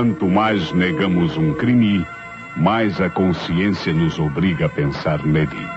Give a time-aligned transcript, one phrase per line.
[0.00, 2.06] Quanto mais negamos um crime,
[2.56, 5.68] mais a consciência nos obriga a pensar nele.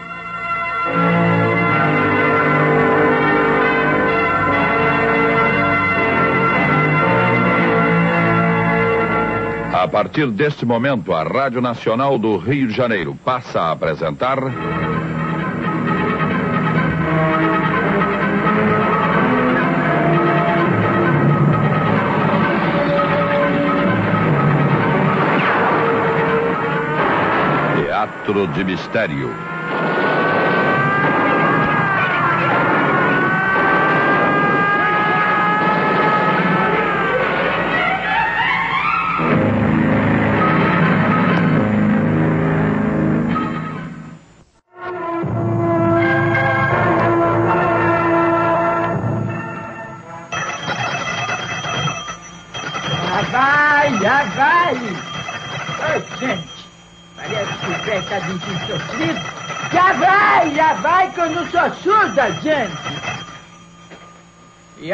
[9.74, 14.38] A partir deste momento, a Rádio Nacional do Rio de Janeiro passa a apresentar.
[28.24, 29.63] Teatro de Mistério.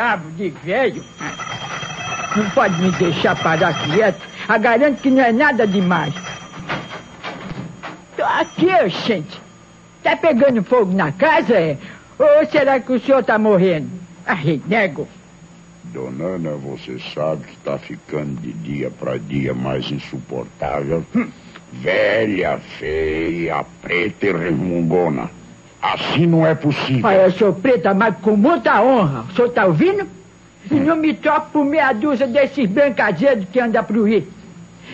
[0.10, 1.04] Diabo de velho.
[2.36, 4.20] Não pode me deixar parar quieto.
[4.48, 6.14] A garanto que não é nada demais.
[8.18, 9.40] Tô aqui, gente.
[10.02, 11.78] Tá pegando fogo na casa, é?
[12.18, 13.88] Ou será que o senhor tá morrendo?
[14.26, 15.08] Ah, nego.
[15.84, 21.06] Dona Ana, você sabe que tá ficando de dia para dia mais insuportável.
[21.72, 25.30] Velha, feia, preta e resmungona.
[25.82, 27.06] Assim não é possível.
[27.06, 29.26] Olha, eu sou preta, mas com muita honra.
[29.30, 30.08] O senhor tá ouvindo?
[30.70, 34.28] E não me troque por meia dúzia desses brancazeiros que anda pro Rio.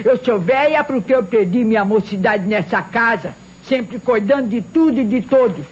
[0.03, 5.05] Eu sou velha porque eu perdi minha mocidade nessa casa, sempre cuidando de tudo e
[5.05, 5.65] de todos.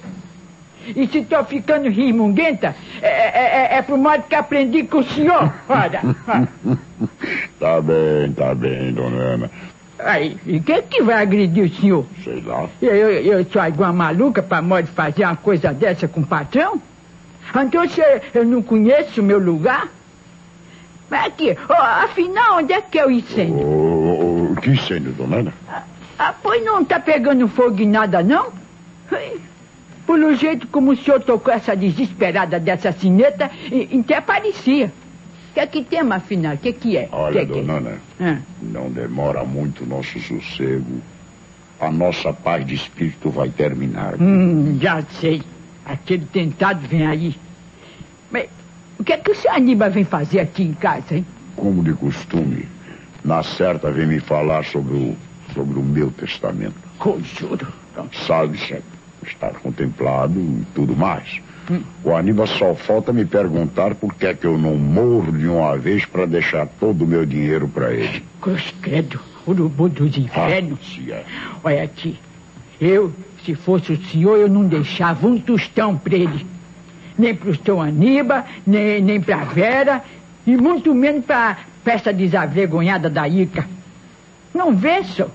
[0.87, 5.03] E se tô ficando rismunguenta, é, é, é, é pro modo que aprendi com o
[5.03, 5.53] senhor.
[5.69, 6.01] Olha.
[6.27, 6.49] olha.
[7.59, 9.51] Tá bem, tá bem, dona Ana.
[9.99, 12.05] Aí, e quem que vai agredir o senhor?
[12.23, 12.67] Sei lá.
[12.81, 16.25] Eu, eu, eu sou igual maluca pra modo de fazer uma coisa dessa com o
[16.25, 16.81] patrão?
[17.55, 19.87] Então você, eu não conheço o meu lugar?
[21.09, 23.55] Mas aqui, ó, afinal, onde é que é o incêndio?
[23.55, 25.53] Ô, ô, que incêndio, dona Ana?
[26.17, 28.51] Ah, pois não tá pegando fogo em nada, não?
[30.07, 33.49] Pelo jeito como o senhor tocou essa desesperada dessa sineta,
[33.99, 34.91] até parecia.
[35.53, 36.55] O que é que tem, afinal?
[36.55, 37.07] O que que é?
[37.11, 37.61] Olha, que é?
[37.61, 40.99] dona Ana, Ah, não demora muito o nosso sossego.
[41.79, 44.15] A nossa paz de espírito vai terminar.
[44.19, 45.43] hum, já sei.
[45.85, 47.35] Aquele tentado vem aí.
[48.31, 48.47] Mas
[48.97, 51.25] o que é que o senhor Aníbal vem fazer aqui em casa, hein?
[51.55, 52.67] Como de costume,
[53.23, 55.15] na certa vem me falar sobre o,
[55.53, 56.73] sobre o meu testamento.
[56.97, 57.67] Conjuro.
[58.25, 58.81] Sabe, chefe,
[59.23, 61.39] está contemplado e tudo mais.
[62.03, 65.77] O Aníbal só falta me perguntar por que é que eu não morro de uma
[65.77, 68.23] vez para deixar todo o meu dinheiro para ele.
[68.41, 70.99] Cruz credo, urubu dos infernos.
[71.09, 71.25] Ah, é.
[71.63, 72.19] Olha aqui,
[72.81, 73.13] eu,
[73.45, 76.45] se fosse o senhor, eu não deixava um tostão pra ele.
[77.17, 80.03] Nem pro seu Aníbal, nem, nem pra Vera,
[80.45, 83.65] e muito menos pra festa desavergonhada da Ica.
[84.53, 85.31] Não vê, senhor?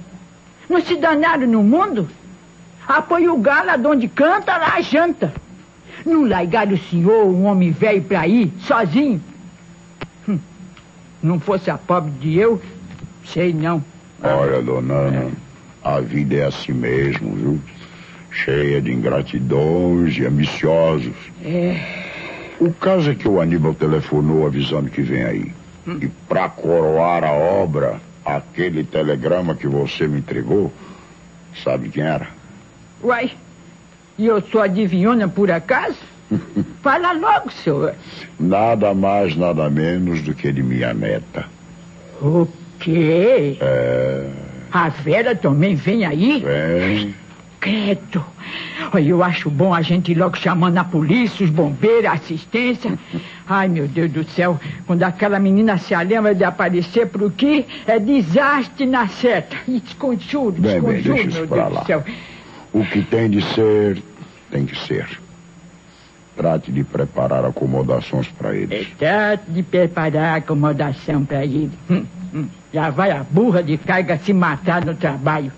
[0.68, 2.08] Não se danaram no mundo?
[2.86, 5.32] Apoia o galo de onde canta, lá janta.
[6.08, 9.20] Não largaram o senhor, um homem velho, pra ir, sozinho?
[10.28, 10.38] Hum,
[11.22, 12.60] Não fosse a pobre de eu,
[13.24, 13.84] sei não.
[14.22, 15.30] Olha, dona Ana,
[15.84, 17.60] a vida é assim mesmo, viu?
[18.30, 21.12] Cheia de ingratidões e ambiciosos.
[21.44, 21.78] É.
[22.60, 25.52] O caso é que o Aníbal telefonou avisando que vem aí.
[25.86, 30.72] E para coroar a obra, aquele telegrama que você me entregou,
[31.62, 32.28] sabe quem era?
[33.02, 33.30] Uai,
[34.18, 35.96] e eu sou adivinhona por acaso?
[36.82, 37.94] Fala logo, senhor.
[38.38, 41.46] Nada mais, nada menos do que de minha neta.
[42.20, 42.46] O
[42.78, 43.56] quê?
[43.60, 44.28] É.
[44.70, 46.40] A Vera também vem aí?
[46.40, 47.14] Vem.
[47.60, 48.24] Credo.
[48.92, 52.92] Olha, eu acho bom a gente ir logo chamando a polícia, os bombeiros, a assistência.
[53.48, 57.98] Ai, meu Deus do céu, quando aquela menina se lembra de aparecer por aqui, é
[57.98, 59.56] desastre na seta.
[59.66, 61.80] Desconjuro, desconjuro, meu Deus lá.
[61.80, 62.04] do céu.
[62.72, 64.02] O que tem de ser,
[64.50, 65.06] tem que ser.
[66.36, 68.88] Trate de preparar acomodações para É eles.
[68.98, 71.70] trate de preparar acomodação para ele.
[71.90, 72.46] Hum, hum.
[72.72, 75.50] Já vai a burra de carga se matar no trabalho.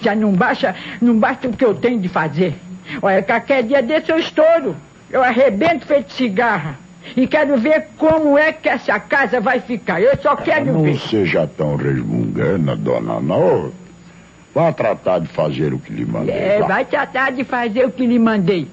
[0.00, 2.54] Já não basta, não basta o que eu tenho de fazer.
[3.02, 4.76] Olha, qualquer dia desse eu estouro.
[5.10, 6.76] Eu arrebento feito cigarra.
[7.16, 10.00] E quero ver como é que essa casa vai ficar.
[10.00, 10.98] Eu só quero Não ver.
[10.98, 13.72] seja tão resmungana, dona não.
[14.54, 16.34] Vá tratar de fazer o que lhe mandei.
[16.34, 16.66] É, vá.
[16.66, 18.68] vai tratar de fazer o que lhe mandei.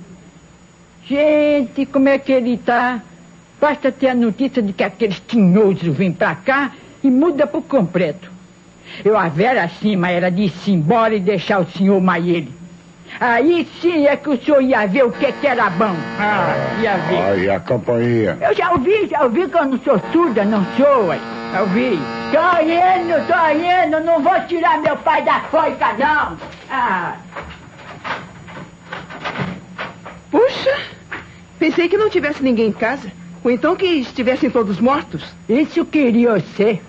[1.06, 3.02] Gente, como é que ele tá?
[3.62, 6.72] Basta ter a notícia de que aqueles tinhosos vêm pra cá
[7.04, 8.32] e muda por completo.
[9.04, 12.57] Eu, a Vera acima, era de ir embora e deixar o senhor Maiele.
[13.20, 15.96] Aí sim é que o senhor ia ver o que, que era bom.
[16.20, 17.22] Ah, ia ver.
[17.22, 18.38] Aí a campainha.
[18.42, 21.20] Eu já ouvi, já ouvi que eu não sou surda, não sou, ué.
[21.54, 21.98] Já ouvi.
[22.32, 26.38] Tô indo, tô indo, não vou tirar meu pai da foica, não.
[26.70, 27.16] Ah,
[30.30, 30.78] Puxa,
[31.58, 33.12] pensei que não tivesse ninguém em casa.
[33.44, 35.24] Ou então que estivessem todos mortos.
[35.48, 36.82] isso queria você,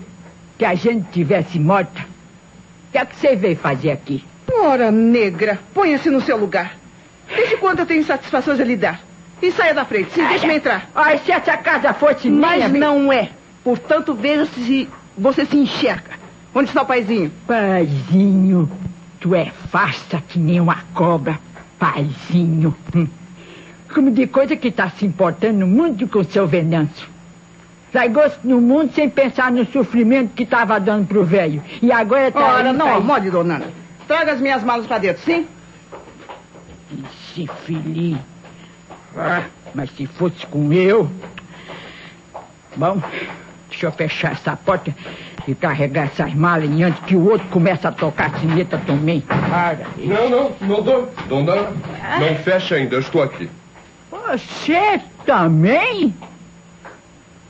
[0.59, 2.01] que a gente tivesse morta.
[2.01, 4.25] O que é que você veio fazer aqui?
[4.61, 6.77] Ora, negra, ponha-se no seu lugar.
[7.29, 9.01] Desde quando eu tenho satisfações a lhe dar?
[9.41, 10.91] E saia da frente, sim, deixe-me entrar.
[10.95, 12.87] Olha, se essa casa fosse Mas minha...
[12.87, 13.31] não é.
[13.63, 16.19] Portanto, veja se você se enxerga.
[16.55, 17.31] Onde está o paizinho?
[17.47, 18.69] Paizinho,
[19.21, 21.39] tu é farsa que nem uma cobra.
[21.79, 22.75] Paizinho.
[22.95, 23.07] Hum.
[23.95, 27.09] Como de coisa que tá se importando muito com o seu Venâncio.
[27.95, 31.63] Largou-se no mundo sem pensar no sofrimento que tava dando pro velho.
[31.81, 33.88] E agora tá Ora, não amole, dona Ana.
[34.09, 35.47] Traga as minhas malas para dentro, sim?
[36.91, 38.19] Esse filhinho.
[39.15, 39.45] Ah,
[39.75, 41.11] mas se fosse com eu.
[42.75, 43.03] Bom,
[43.69, 44.95] deixa eu fechar essa porta
[45.47, 49.21] e carregar essas malas e antes que o outro comece a tocar a sineta também.
[49.21, 49.87] Para.
[49.99, 51.13] Não, não, não dou.
[51.29, 51.73] Dona Ana,
[52.19, 53.51] não fecha ainda, eu estou aqui.
[54.11, 56.15] Você também?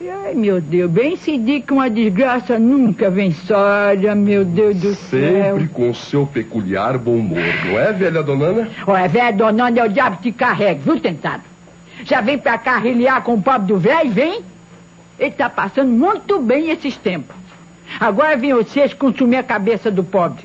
[0.01, 4.95] Ai, meu Deus, bem se diz que uma desgraça nunca vem sória, meu Deus do
[4.95, 5.57] céu.
[5.57, 8.71] Sempre com o seu peculiar bom humor, não é, velha Dona Ana?
[8.87, 11.43] Olha, velho, donando é o diabo que te carrega, viu, tentado?
[12.05, 14.43] Já vem pra cá rilhar com o pobre do velho, vem?
[15.19, 17.35] Ele tá passando muito bem esses tempos.
[17.99, 20.45] Agora vem vocês consumir a cabeça do pobre.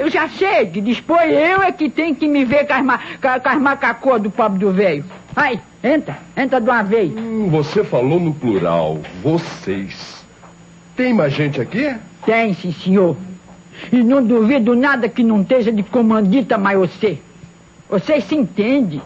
[0.00, 2.98] Eu já sei que dispor eu é que tem que me ver com as, ma
[2.98, 5.04] com, as macacoas do pobre do velho.
[5.34, 7.12] Vai, entra, entra de uma vez.
[7.12, 10.24] Hum, você falou no plural, vocês.
[10.96, 11.94] Tem mais gente aqui?
[12.24, 13.16] Tem, sim, senhor.
[13.92, 17.18] E não duvido nada que não esteja de comandita mais você.
[17.90, 19.02] Você se entende.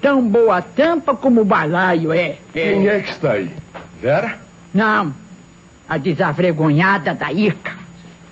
[0.00, 2.36] Tão boa tampa como o balaio é.
[2.52, 3.50] Quem é que está aí?
[4.00, 4.38] Vera?
[4.72, 5.14] Não,
[5.88, 7.72] a desavergonhada da Ica.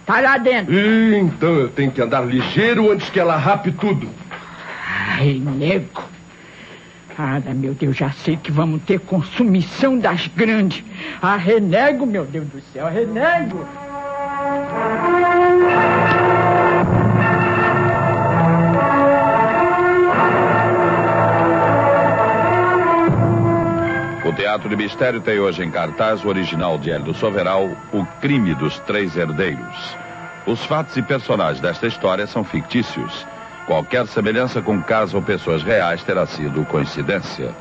[0.04, 0.72] Tá lá dentro.
[0.72, 4.08] Ih, então eu tenho que andar ligeiro antes que ela rape tudo.
[5.18, 6.15] Ai, nego.
[7.18, 10.84] Ah, meu Deus, já sei que vamos ter consumição das grandes.
[11.22, 13.66] Ah, renego, meu Deus do céu, renego.
[24.26, 28.54] O Teatro de Mistério tem hoje em cartaz o original de Hélio Soveral, O Crime
[28.54, 29.96] dos Três Herdeiros.
[30.46, 33.26] Os fatos e personagens desta história são fictícios.
[33.66, 37.52] Qualquer semelhança com casos ou pessoas reais terá sido coincidência.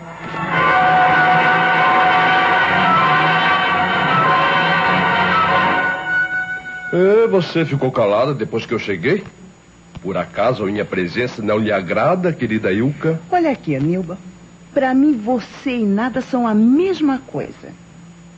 [6.94, 9.24] É, você ficou calada depois que eu cheguei?
[10.02, 13.20] Por acaso a minha presença não lhe agrada, querida Ilka?
[13.32, 14.20] Olha aqui, Anilba.
[14.72, 17.74] Para mim, você e nada são a mesma coisa.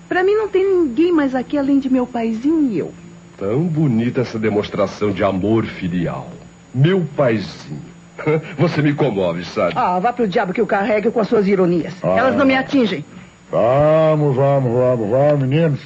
[0.08, 2.94] Para mim, não tem ninguém mais aqui além de meu paizinho e eu.
[3.38, 6.32] Tão bonita essa demonstração de amor filial.
[6.78, 7.82] Meu paizinho.
[8.58, 9.74] Você me comove, sabe?
[9.76, 11.94] Ah, vá pro diabo que o carregue com as suas ironias.
[12.04, 12.18] Ah.
[12.18, 13.04] Elas não me atingem.
[13.52, 15.80] Vamos, vamos, vamos, vamos, meninos.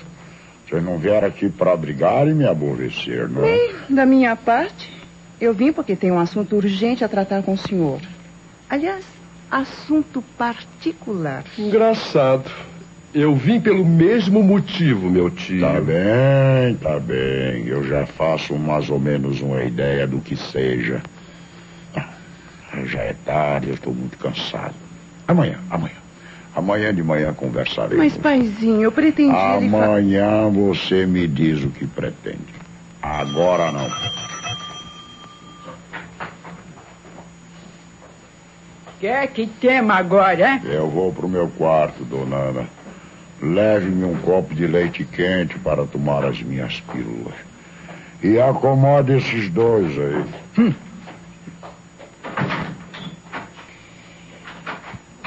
[0.68, 3.42] Vocês não vieram aqui para brigar e me aborrecer, não?
[3.42, 4.92] Bem, da minha parte,
[5.40, 8.00] eu vim porque tenho um assunto urgente a tratar com o senhor.
[8.70, 9.06] Aliás,
[9.50, 11.44] assunto particular.
[11.58, 12.50] Engraçado.
[13.14, 15.60] Eu vim pelo mesmo motivo, meu tio.
[15.60, 17.68] Tá bem, tá bem.
[17.68, 21.02] Eu já faço mais ou menos uma ideia do que seja.
[21.96, 24.76] Ah, Já é tarde, eu estou muito cansado.
[25.28, 25.96] Amanhã, amanhã.
[26.56, 27.98] Amanhã de manhã conversaremos.
[27.98, 28.92] Mas, paizinho, eu
[29.70, 32.54] fa- Amanhã você me diz o que pretende.
[33.02, 33.90] Agora não.
[39.00, 40.62] Quer que tema agora, hein?
[40.64, 42.81] Eu vou pro meu quarto, dona Ana.
[43.42, 47.34] Leve-me um copo de leite quente para tomar as minhas pílulas.
[48.22, 50.74] E acomode esses dois aí.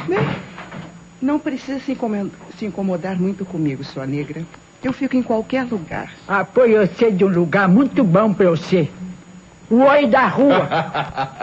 [0.07, 0.29] Bem,
[1.21, 4.43] não precisa se incomodar, se incomodar muito comigo, sua negra.
[4.83, 6.13] Eu fico em qualquer lugar.
[6.29, 8.89] Apoio você de um lugar muito bom pra você.
[9.71, 10.69] O oi da rua.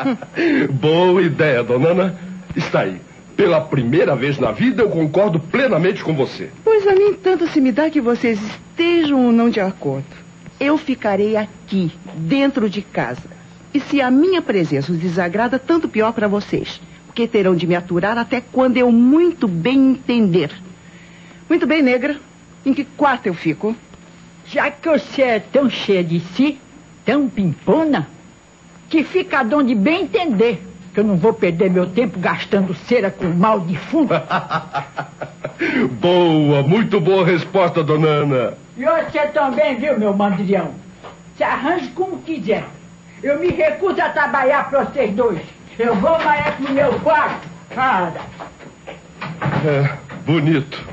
[0.72, 2.16] Boa ideia, dona Ana.
[2.56, 3.02] Está aí.
[3.36, 6.52] Pela primeira vez na vida, eu concordo plenamente com você.
[6.84, 10.08] Pois a mim tanto se me dá que vocês estejam ou não de acordo.
[10.60, 13.30] Eu ficarei aqui, dentro de casa.
[13.72, 16.82] E se a minha presença os desagrada, tanto pior para vocês.
[17.06, 20.52] Porque terão de me aturar até quando eu muito bem entender.
[21.48, 22.20] Muito bem, negra.
[22.66, 23.76] Em que quarto eu fico?
[24.48, 26.58] Já que você é tão cheia de si,
[27.06, 28.08] tão pimpona
[28.90, 33.10] que fica de onde bem entender que eu não vou perder meu tempo gastando cera
[33.10, 34.14] com mal defunto.
[36.00, 38.54] boa, muito boa resposta, dona Ana.
[38.78, 40.72] E você também, viu, meu mandrião?
[41.38, 42.66] Se arranje como quiser.
[43.24, 45.40] Eu me recuso a trabalhar para vocês dois.
[45.78, 47.48] Eu vou mais pro meu quarto.
[47.74, 48.22] Cara.
[49.66, 50.84] É, bonito.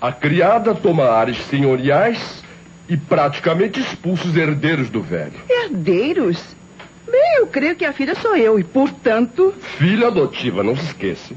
[0.00, 2.42] A criada toma áreas senhoriais
[2.88, 5.34] e praticamente expulsa os herdeiros do velho.
[5.48, 6.56] Herdeiros?
[7.38, 9.54] Eu creio que a filha sou eu e, portanto.
[9.78, 11.34] Filha adotiva, não se esqueça.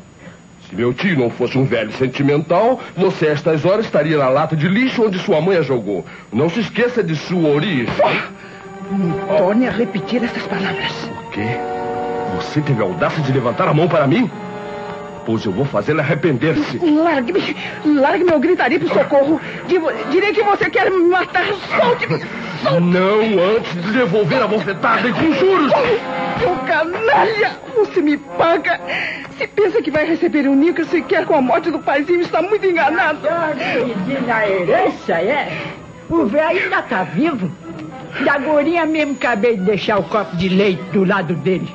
[0.67, 4.55] Se meu tio não fosse um velho sentimental, você a estas horas estaria na lata
[4.55, 6.05] de lixo onde sua mãe a jogou.
[6.31, 7.93] Não se esqueça de sua origem.
[8.91, 10.91] Não torne a repetir essas palavras.
[11.05, 11.57] O quê?
[12.35, 14.29] Você teve a audácia de levantar a mão para mim?
[15.25, 16.77] Pois eu vou fazê-la arrepender-se.
[16.79, 19.39] Largue-me, largue-me, eu gritaria pro socorro.
[19.67, 21.45] Digo, direi que você quer me matar.
[21.79, 22.19] Solte-me.
[22.63, 25.71] Não antes de devolver a bofetada e com juros.
[26.39, 28.79] Seu canalha, você me paga.
[29.37, 32.65] Se pensa que vai receber um níquel sequer com a morte do paizinho, está muito
[32.65, 33.19] enganado.
[33.21, 35.51] Pedindo a herança, é?
[36.09, 37.51] O velho ainda está vivo.
[38.23, 41.69] Da gorinha mesmo acabei de deixar o copo de leite do lado dele.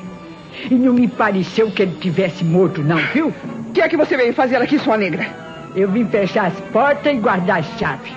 [0.69, 3.27] E não me pareceu que ele tivesse morto, não, viu?
[3.27, 5.27] O que é que você veio fazer aqui, sua negra?
[5.75, 8.11] Eu vim fechar as portas e guardar as chaves.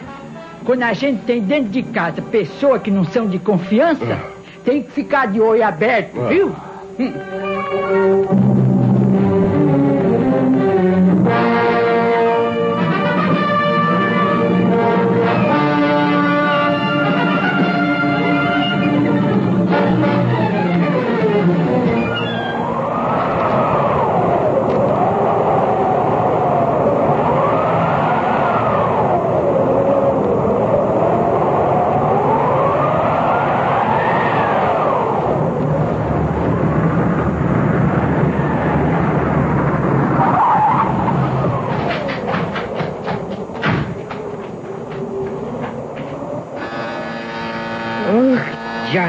[0.64, 4.19] Quando a gente tem dentro de casa pessoas que não são de confiança,
[4.64, 6.54] tem que ficar de olho aberto, viu?
[6.99, 8.51] Hum.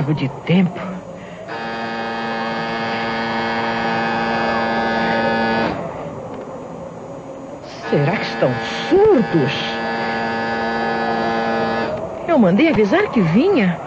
[0.03, 0.79] Diabo de tempo.
[7.89, 8.51] Será que estão
[8.89, 9.53] surdos?
[12.27, 13.77] Eu mandei avisar que vinha.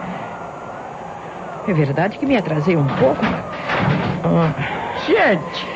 [1.67, 3.23] É verdade que me atrasei um pouco.
[4.23, 4.53] Ah.
[5.05, 5.67] Gente,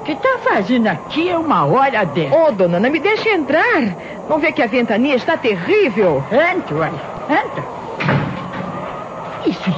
[0.00, 2.34] o que está fazendo aqui é uma hora dessa?
[2.34, 3.96] Ô, oh, dona Ana, me deixe entrar.
[4.28, 6.22] Não vê que a ventania está terrível?
[6.32, 6.90] Entra,
[7.30, 7.81] entra.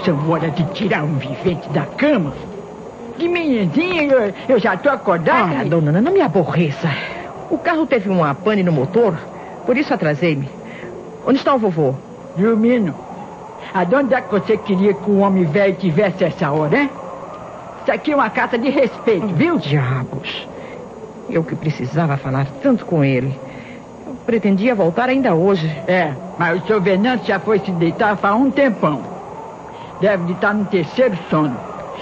[0.04, 2.34] São horas de tirar um vivente da cama.
[3.16, 5.61] De manhãzinha eu, eu já estou acordada.
[5.61, 6.90] Ah, dona Ana, não me aborreça.
[7.50, 9.16] O carro teve uma pane no motor,
[9.64, 10.49] por isso atrasei-me.
[11.26, 11.94] Onde está o vovô?
[12.37, 12.94] Dormindo.
[13.73, 16.90] Aonde é que você queria que o homem velho tivesse essa hora, hein?
[17.82, 19.58] Isso aqui é uma carta de respeito, oh, viu?
[19.58, 20.46] Diabos.
[21.30, 23.38] Eu que precisava falar tanto com ele.
[24.06, 25.66] Eu pretendia voltar ainda hoje.
[25.87, 29.13] É, mas o seu Venâncio já foi se deitar faz um tempão.
[30.04, 31.56] Deve de estar no terceiro sono.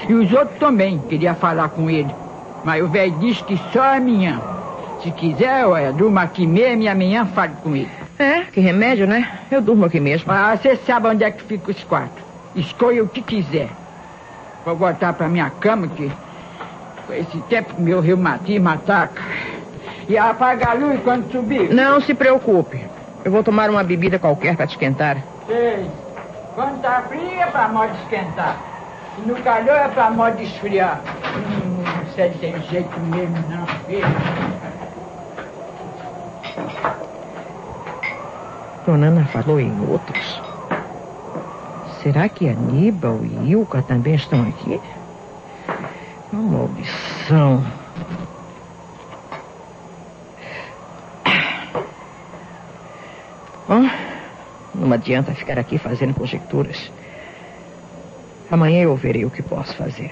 [0.08, 2.12] E os outros também, queria falar com ele.
[2.64, 4.40] Mas o velho disse que só amanhã.
[5.04, 7.88] Se quiser, olha, durma aqui mesmo e amanhã fale com ele.
[8.18, 9.38] É, que remédio, né?
[9.52, 10.32] Eu durmo aqui mesmo.
[10.32, 12.20] Ah, você sabe onde é que fica os quartos.
[12.56, 13.68] Escolha o que quiser.
[14.64, 16.10] Vou voltar pra minha cama, que
[17.06, 19.22] com esse tempo meu reumatismo ataca.
[20.08, 21.72] E apaga a luz quando subir.
[21.72, 22.84] Não se preocupe.
[23.24, 25.18] Eu vou tomar uma bebida qualquer para te esquentar.
[25.46, 26.01] Sei.
[26.54, 28.56] Quando tá frio é pra modo esquentar.
[29.18, 31.02] E no calor é pra modo esfriar.
[31.36, 31.82] Hum,
[32.14, 34.06] sei tem jeito mesmo não, filho.
[38.84, 40.42] Dona Ana falou em outros.
[42.02, 44.80] Será que Aníbal e Ilka também estão aqui?
[46.32, 47.64] Uma maldição.
[54.92, 56.92] Não adianta ficar aqui fazendo conjecturas.
[58.50, 60.10] Amanhã eu verei o que posso fazer.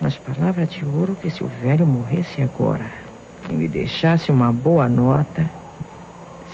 [0.00, 2.86] Mas palavra de ouro que se o velho morresse agora
[3.50, 5.50] e me deixasse uma boa nota,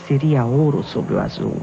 [0.09, 1.61] seria ouro sobre o azul.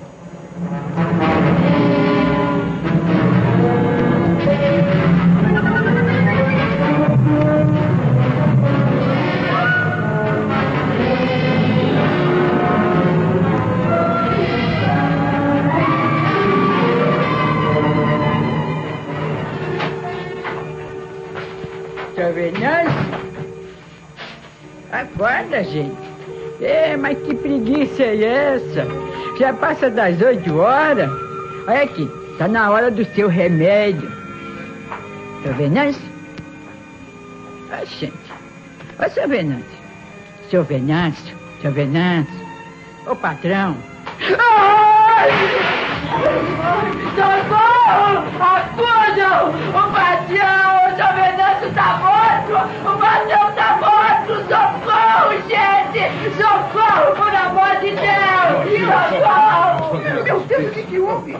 [28.21, 28.85] É, essa?
[29.39, 31.09] Já passa das oito horas.
[31.67, 34.11] Olha aqui, tá na hora do seu remédio.
[35.41, 36.01] Seu Venâncio?
[37.71, 38.13] Ah, gente.
[38.99, 39.65] Ô, seu Venâncio.
[40.51, 42.45] Seu Venâncio, seu Venâncio.
[43.07, 43.75] Ô, patrão.
[44.37, 45.31] Ai!
[47.15, 48.23] Socorro!
[48.39, 49.49] Acudam!
[49.69, 50.69] O patrão!
[50.85, 52.53] O seu Venâncio tá morto!
[52.87, 54.33] O patrão tá morto!
[54.47, 54.92] Socorro,
[55.93, 58.89] Socorro, por amor de Deus!
[59.11, 59.99] Socorro!
[59.99, 61.37] Meu Deus, o que, que houve?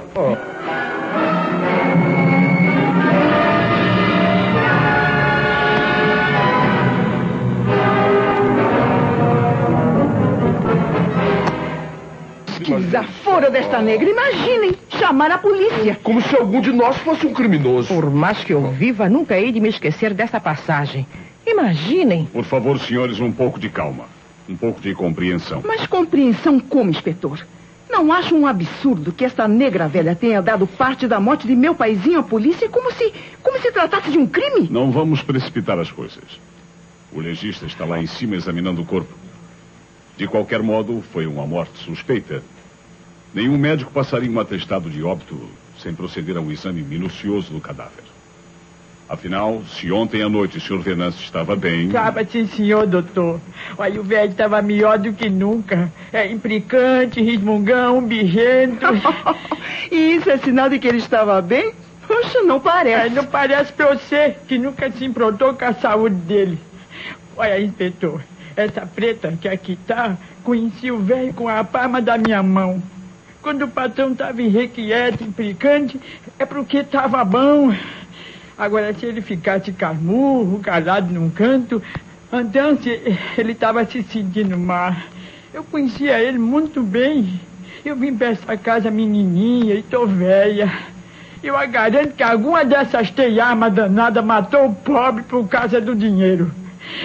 [12.63, 14.07] Que desaforo desta negra.
[14.07, 15.97] Imaginem, chamar a polícia.
[16.03, 17.91] Como se algum de nós fosse um criminoso.
[17.91, 21.07] Por mais que eu viva, nunca hei de me esquecer dessa passagem.
[21.43, 22.25] Imaginem.
[22.31, 24.12] Por favor, senhores, um pouco de calma.
[24.47, 25.63] Um pouco de compreensão.
[25.65, 27.45] Mas compreensão como, inspetor?
[27.89, 31.75] Não acho um absurdo que esta negra velha tenha dado parte da morte de meu
[31.75, 34.67] paizinho à polícia como se, como se tratasse de um crime?
[34.69, 36.23] Não vamos precipitar as coisas.
[37.11, 39.13] O legista está lá em cima examinando o corpo.
[40.17, 42.43] De qualquer modo, foi uma morte suspeita.
[43.33, 45.39] Nenhum médico passaria um atestado de óbito
[45.77, 48.02] sem proceder a um exame minucioso do cadáver.
[49.13, 50.79] Afinal, se ontem à noite o Sr.
[50.79, 51.85] Venâncio estava bem.
[51.85, 53.39] Estava sim, senhor, doutor.
[53.77, 55.93] Olha, o velho estava melhor do que nunca.
[56.11, 58.87] É implicante, resmungão, birrento.
[59.91, 61.73] e isso é sinal de que ele estava bem?
[62.07, 63.09] Poxa, não É, parece.
[63.15, 66.57] não parece pra você que nunca se improntou com a saúde dele.
[67.37, 68.19] Olha, inspetor,
[68.55, 72.81] essa preta que aqui tá, conheci o velho com a palma da minha mão.
[73.43, 75.99] Quando o patrão estava irrequieto, implicante,
[76.39, 77.75] é porque estava bom.
[78.57, 81.81] Agora, se ele ficasse carmurro, calado num canto,
[82.31, 82.77] então
[83.37, 84.95] ele estava se sentindo mal.
[85.53, 87.39] Eu conhecia ele muito bem.
[87.83, 90.71] Eu vim para essa casa menininha e tô velha.
[91.43, 96.49] Eu a garanto que alguma dessas teiamas danadas matou o pobre por causa do dinheiro.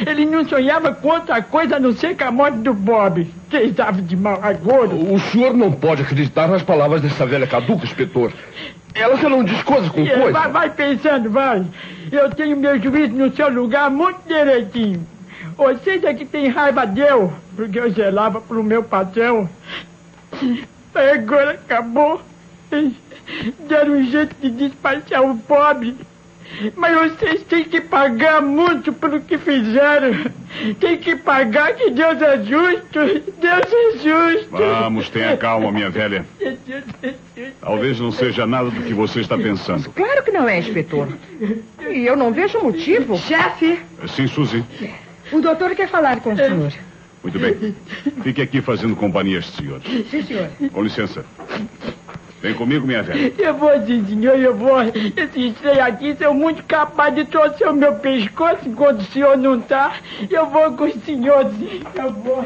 [0.07, 3.57] Ele não sonhava com outra coisa a não ser com a morte do Bob, que
[3.57, 5.13] estava de mau agouro.
[5.13, 8.33] O senhor não pode acreditar nas palavras dessa velha caduca, inspetor.
[8.99, 10.33] Ela já não diz coisa com coisa.
[10.33, 11.65] Vai, vai pensando, vai.
[12.11, 15.07] Eu tenho meu juízo no seu lugar muito direitinho.
[15.57, 19.49] Vocês é que tem raiva deu, porque eu zelava pro meu patrão.
[20.95, 22.21] Agora acabou.
[23.69, 25.97] Deram um jeito de despachar o pobre.
[26.77, 30.13] Mas vocês têm que pagar muito pelo que fizeram.
[30.81, 32.99] Tem que pagar que Deus é justo.
[33.39, 34.49] Deus é justo.
[34.51, 36.25] Vamos, tenha calma, minha velha.
[37.61, 39.91] Talvez não seja nada do que você está pensando.
[39.91, 41.09] Claro que não é, inspetor.
[41.89, 43.17] E eu não vejo motivo.
[43.19, 44.65] Chefe, Sim, Suzy.
[45.31, 46.73] O doutor quer falar com o senhor.
[47.23, 47.75] Muito bem.
[48.23, 49.81] Fique aqui fazendo companhia a este senhor.
[50.11, 50.49] Sim, senhor.
[50.73, 51.25] Com licença.
[52.41, 53.33] Vem comigo, minha velha.
[53.37, 54.81] Eu vou senhor, eu vou.
[54.83, 59.61] Esses três aqui são muito capazes de torcer o meu pescoço enquanto o senhor não
[59.61, 59.97] tá.
[60.31, 62.45] Eu vou com o senhor, sim, eu vou.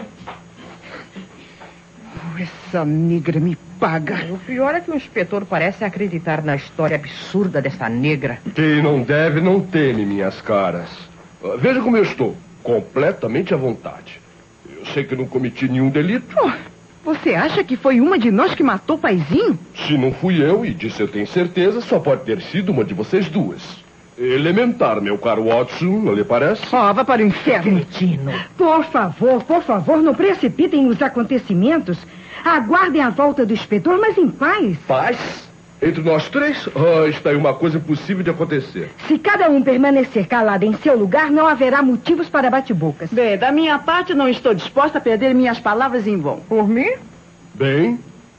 [2.39, 4.27] essa negra me paga.
[4.31, 8.39] O pior é que o inspetor parece acreditar na história absurda dessa negra.
[8.55, 10.89] Quem não deve, não teme, minhas caras.
[11.45, 12.35] Ah, Veja como eu estou.
[12.63, 14.21] Completamente à vontade.
[14.75, 16.35] Eu sei que não cometi nenhum delito.
[16.41, 16.51] Oh,
[17.05, 19.59] você acha que foi uma de nós que matou o paizinho?
[19.75, 22.95] Se não fui eu, e disso eu tenho certeza, só pode ter sido uma de
[22.95, 23.61] vocês duas.
[24.19, 26.62] Elementar, meu caro Watson, não lhe parece?
[26.67, 27.81] Oh, vá para o inferno.
[27.81, 28.33] Cretino.
[28.57, 31.99] Por favor, por favor, não precipitem os acontecimentos.
[32.45, 34.77] Aguardem a volta do inspetor, mas em paz.
[34.87, 35.52] Paz?
[35.83, 36.68] Entre nós três?
[36.77, 38.90] Ah, está aí uma coisa impossível de acontecer.
[39.09, 43.11] Se cada um permanecer calado em seu lugar, não haverá motivos para bate-bocas.
[43.12, 46.38] Bem, da minha parte, não estou disposta a perder minhas palavras em vão.
[46.49, 46.92] Por mim?
[47.55, 47.99] Bem,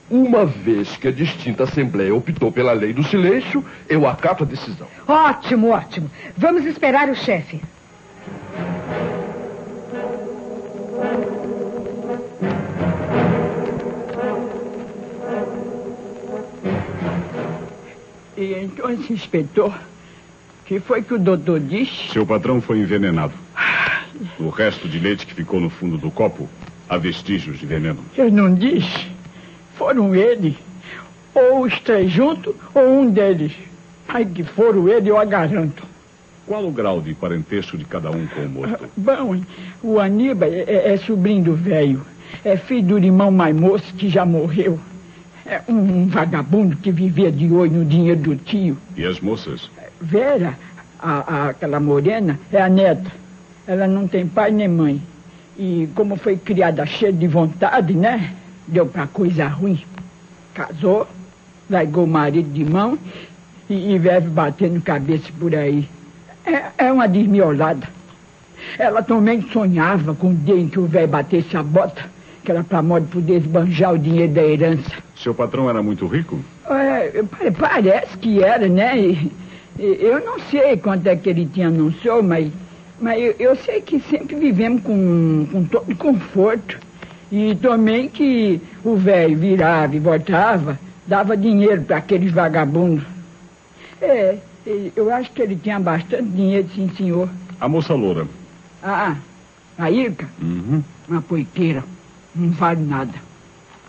[0.10, 4.88] uma vez que a distinta Assembleia optou pela lei do silêncio, eu acato a decisão.
[5.06, 6.10] Ótimo, ótimo.
[6.38, 7.60] Vamos esperar o chefe.
[18.38, 19.74] E então, esse inspetor,
[20.66, 22.10] que foi que o doutor disse?
[22.12, 23.34] Seu patrão foi envenenado.
[24.40, 26.48] O resto de leite que ficou no fundo do copo,
[26.88, 28.00] há vestígios de veneno.
[28.18, 29.08] Eu não disse.
[29.78, 30.56] Foram eles.
[31.34, 33.52] Ou os três juntos, ou um deles.
[34.08, 35.84] Ai, que foram eles, eu a garanto.
[36.46, 38.86] Qual o grau de parentesco de cada um com o morto?
[38.98, 39.42] Bom,
[39.82, 42.06] o Aníbal é- é sobrinho do velho.
[42.44, 44.80] É filho do irmão mais moço que já morreu.
[45.46, 48.78] É um vagabundo que vivia de olho no dinheiro do tio.
[48.96, 49.70] E as moças?
[50.02, 50.58] Vera,
[51.00, 51.12] a,
[51.46, 53.12] a- aquela morena, é a neta.
[53.68, 55.02] Ela não tem pai nem mãe.
[55.58, 58.34] E como foi criada cheia de vontade, né?
[58.66, 59.82] deu pra coisa ruim.
[60.54, 61.06] Casou,
[61.70, 62.98] largou o marido de mão
[63.70, 65.88] e, e vive batendo cabeça por aí.
[66.46, 67.88] É, é uma desmiolada.
[68.80, 72.06] Ela também sonhava com o dia em que o velho batesse a bota,
[72.46, 74.92] que era pra modo poder esbanjar o dinheiro da herança.
[75.24, 76.38] Seu patrão era muito rico?
[76.70, 79.00] É, pa- parece que era, né?
[79.00, 79.32] E-
[79.80, 82.52] eu não sei quanto é que ele tinha, não sou, mas,
[83.00, 86.78] mas eu, eu sei que sempre vivemos com, com todo conforto.
[87.32, 93.04] E também que o velho virava e voltava, dava dinheiro para aqueles vagabundos.
[94.02, 94.38] É,
[94.96, 97.30] eu acho que ele tinha bastante dinheiro, sim, senhor.
[97.60, 98.28] A moça loura.
[98.84, 99.16] Ah,
[99.78, 100.84] a Irca, Uhum.
[101.08, 101.84] uma poiqueira,
[102.36, 103.14] não vale nada.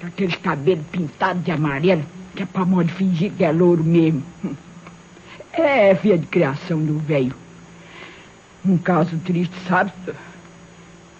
[0.00, 2.02] Com aqueles cabelos pintados de amarelo,
[2.34, 4.22] que é pra modo fingir que é louro mesmo.
[5.52, 7.34] É filha de criação do velho.
[8.66, 9.92] Um caso triste, sabe?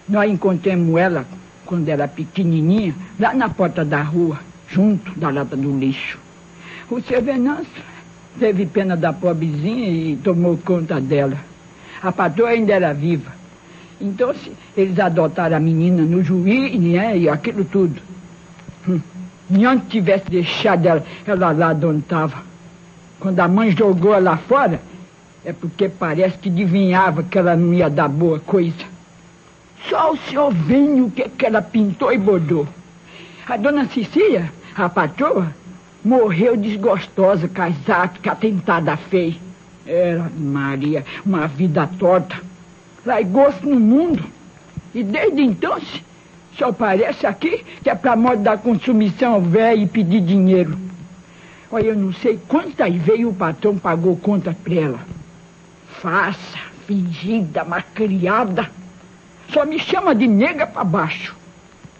[0.07, 1.25] Nós encontramos ela
[1.65, 6.19] quando era pequenininha, lá na porta da rua, junto da lata do lixo.
[6.89, 7.83] O seu Venâncio
[8.37, 11.37] teve pena da pobrezinha e tomou conta dela.
[12.03, 13.31] A patroa ainda era viva.
[13.99, 14.33] Então,
[14.75, 17.99] eles adotaram a menina no juiz, né, e aquilo tudo.
[18.87, 22.43] Onde tivesse deixado ela, ela lá de onde estava.
[23.19, 24.81] Quando a mãe jogou ela fora,
[25.43, 28.95] é porque parece que adivinhava que ela não ia dar boa coisa.
[29.89, 32.67] Só o senhor vem o que, que ela pintou e bordou.
[33.47, 35.53] A dona Cecília, a patroa,
[36.03, 39.35] morreu desgostosa, casada, que atentada fez.
[39.85, 42.35] Era, Maria, uma vida torta.
[43.05, 44.23] Largou-se no mundo.
[44.93, 45.77] E desde então
[46.57, 50.77] só parece aqui que é pra modo da consumição ao velho e pedir dinheiro.
[51.71, 54.99] Olha, eu não sei quantas vezes o patrão pagou conta pra ela.
[56.01, 58.69] Faça, fingida, macriada.
[59.49, 61.35] Só me chama de nega pra baixo.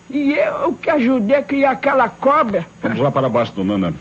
[0.10, 2.66] E eu que ajudei a criar aquela cobra.
[2.82, 3.94] Vamos lá para baixo, dona Ana.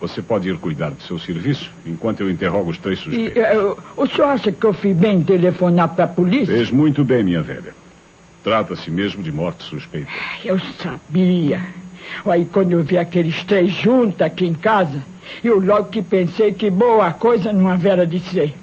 [0.00, 3.36] Você pode ir cuidar do seu serviço enquanto eu interrogo os três E, suspeitos.
[3.42, 6.54] eh, o- o senhor acha que eu fiz bem em telefonar pra polícia?
[6.54, 7.74] Fez muito bem, minha velha.
[8.44, 10.10] Trata-se mesmo de morte suspeita.
[10.44, 11.62] Eu sabia.
[12.26, 15.02] Aí quando eu vi aqueles três juntos aqui em casa,
[15.42, 18.54] eu logo que pensei que boa coisa não havera de ser.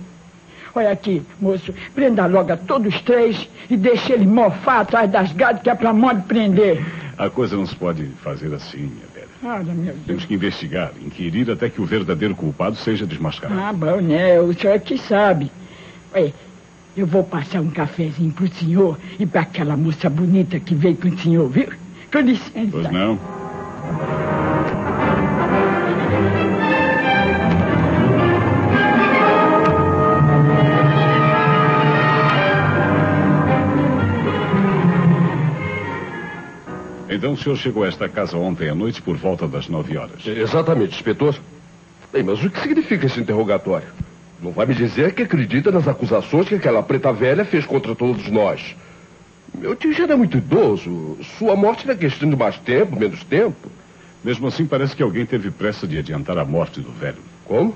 [0.74, 5.34] Olha aqui, moço, prenda logo a todos os três e deixe ele mofar atrás das
[5.34, 6.82] gadas que é pra modo prender.
[7.18, 9.28] A coisa não se pode fazer assim, minha velha.
[9.44, 9.98] Ah, meu Deus.
[10.06, 13.60] Temos que investigar, inquirir até que o verdadeiro culpado seja desmascarado.
[13.60, 14.40] Ah, bom, né?
[14.40, 15.52] O senhor é que sabe.
[16.14, 16.34] Olha,
[16.96, 21.08] eu vou passar um cafezinho pro senhor e pra aquela moça bonita que veio com
[21.08, 21.70] o senhor, viu?
[22.12, 22.70] Com licença.
[22.72, 23.18] Pois não?
[37.10, 40.26] Então o senhor chegou a esta casa ontem à noite por volta das nove horas.
[40.26, 41.36] Exatamente, inspetor.
[42.12, 43.88] Bem, mas o que significa esse interrogatório?
[44.42, 48.28] Não vai me dizer que acredita nas acusações que aquela preta velha fez contra todos
[48.30, 48.76] nós.
[49.54, 51.18] Meu tio já era muito idoso.
[51.38, 53.70] Sua morte era questão de mais tempo, menos tempo.
[54.24, 57.20] Mesmo assim, parece que alguém teve pressa de adiantar a morte do velho.
[57.46, 57.76] Como?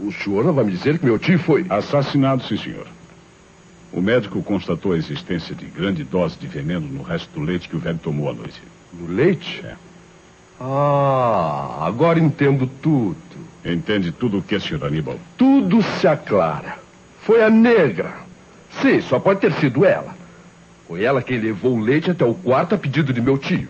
[0.00, 1.66] O senhor não vai me dizer que meu tio foi.
[1.68, 2.86] Assassinado, sim, senhor.
[3.92, 7.76] O médico constatou a existência de grande dose de veneno no resto do leite que
[7.76, 8.60] o velho tomou à noite.
[8.92, 9.60] No leite?
[9.64, 9.74] É.
[10.60, 13.16] Ah, agora entendo tudo.
[13.64, 15.18] Entende tudo o que, senhor Aníbal?
[15.36, 16.78] Tudo se aclara.
[17.22, 18.12] Foi a negra.
[18.80, 20.14] Sim, só pode ter sido ela.
[20.88, 23.68] Foi ela quem levou o leite até o quarto a pedido de meu tio.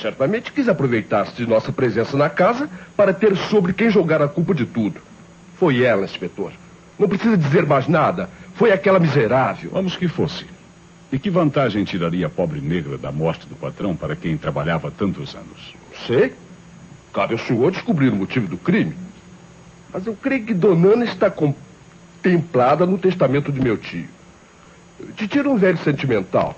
[0.00, 4.54] Certamente quis aproveitar-se de nossa presença na casa para ter sobre quem jogar a culpa
[4.54, 5.00] de tudo.
[5.58, 6.52] Foi ela, inspetor.
[6.98, 8.30] Não precisa dizer mais nada.
[8.54, 9.70] Foi aquela miserável.
[9.72, 10.46] Vamos que fosse.
[11.12, 15.34] E que vantagem tiraria a pobre negra da morte do patrão para quem trabalhava tantos
[15.34, 15.74] anos?
[16.06, 16.32] Sei.
[17.18, 18.94] Cabe ao senhor descobrir o motivo do crime.
[19.92, 24.06] Mas eu creio que Dona Ana está contemplada no testamento de meu tio.
[25.16, 26.54] Titi era um velho sentimental.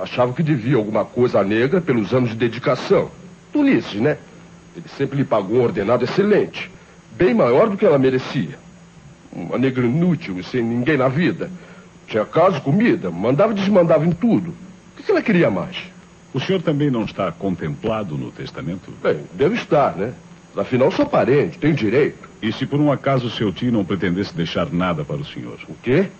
[0.00, 3.10] Achava que devia alguma coisa à negra pelos anos de dedicação.
[3.54, 4.16] Ulisses, né?
[4.74, 6.70] Ele sempre lhe pagou um ordenado excelente.
[7.12, 8.58] Bem maior do que ela merecia.
[9.30, 11.50] Uma negra inútil e sem ninguém na vida.
[12.06, 14.54] Tinha casa, comida, mandava e desmandava em tudo.
[14.98, 15.76] O que ela queria mais?
[16.36, 18.92] O senhor também não está contemplado no testamento?
[19.02, 20.12] Bem, deve estar, né?
[20.54, 22.28] Afinal, sou parente, tenho direito.
[22.42, 25.58] E se por um acaso seu tio não pretendesse deixar nada para o senhor?
[25.66, 26.10] O quê?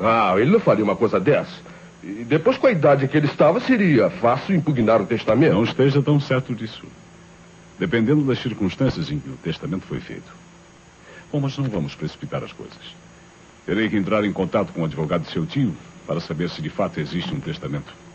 [0.00, 1.60] Ah, ele não faria uma coisa dessa.
[2.02, 5.52] E depois, com a idade que ele estava, seria fácil impugnar o testamento.
[5.52, 6.86] Não esteja tão certo disso.
[7.78, 10.32] Dependendo das circunstâncias em que o testamento foi feito.
[11.30, 12.78] Bom, mas não vamos precipitar as coisas.
[13.66, 16.70] Terei que entrar em contato com o advogado de seu tio para saber se de
[16.70, 18.05] fato existe um testamento.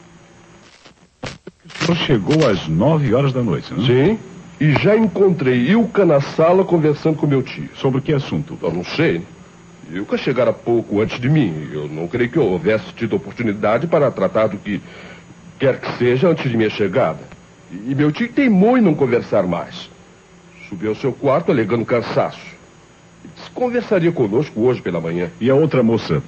[1.92, 3.86] Senhor chegou às nove horas da noite, não?
[3.86, 4.18] Sim.
[4.60, 7.70] E já encontrei Ilka na sala conversando com meu tio.
[7.76, 8.58] Sobre que assunto?
[8.62, 9.22] Eu não sei.
[9.92, 11.70] Ilka chegara pouco antes de mim.
[11.72, 14.82] Eu não creio que eu houvesse tido oportunidade para tratar do que
[15.60, 17.20] quer que seja antes de minha chegada.
[17.72, 19.90] E meu tio teimou em não conversar mais.
[20.70, 22.40] Subiu ao seu quarto alegando cansaço.
[23.36, 25.30] Disse conversaria conosco hoje pela manhã.
[25.40, 26.22] E a outra moça?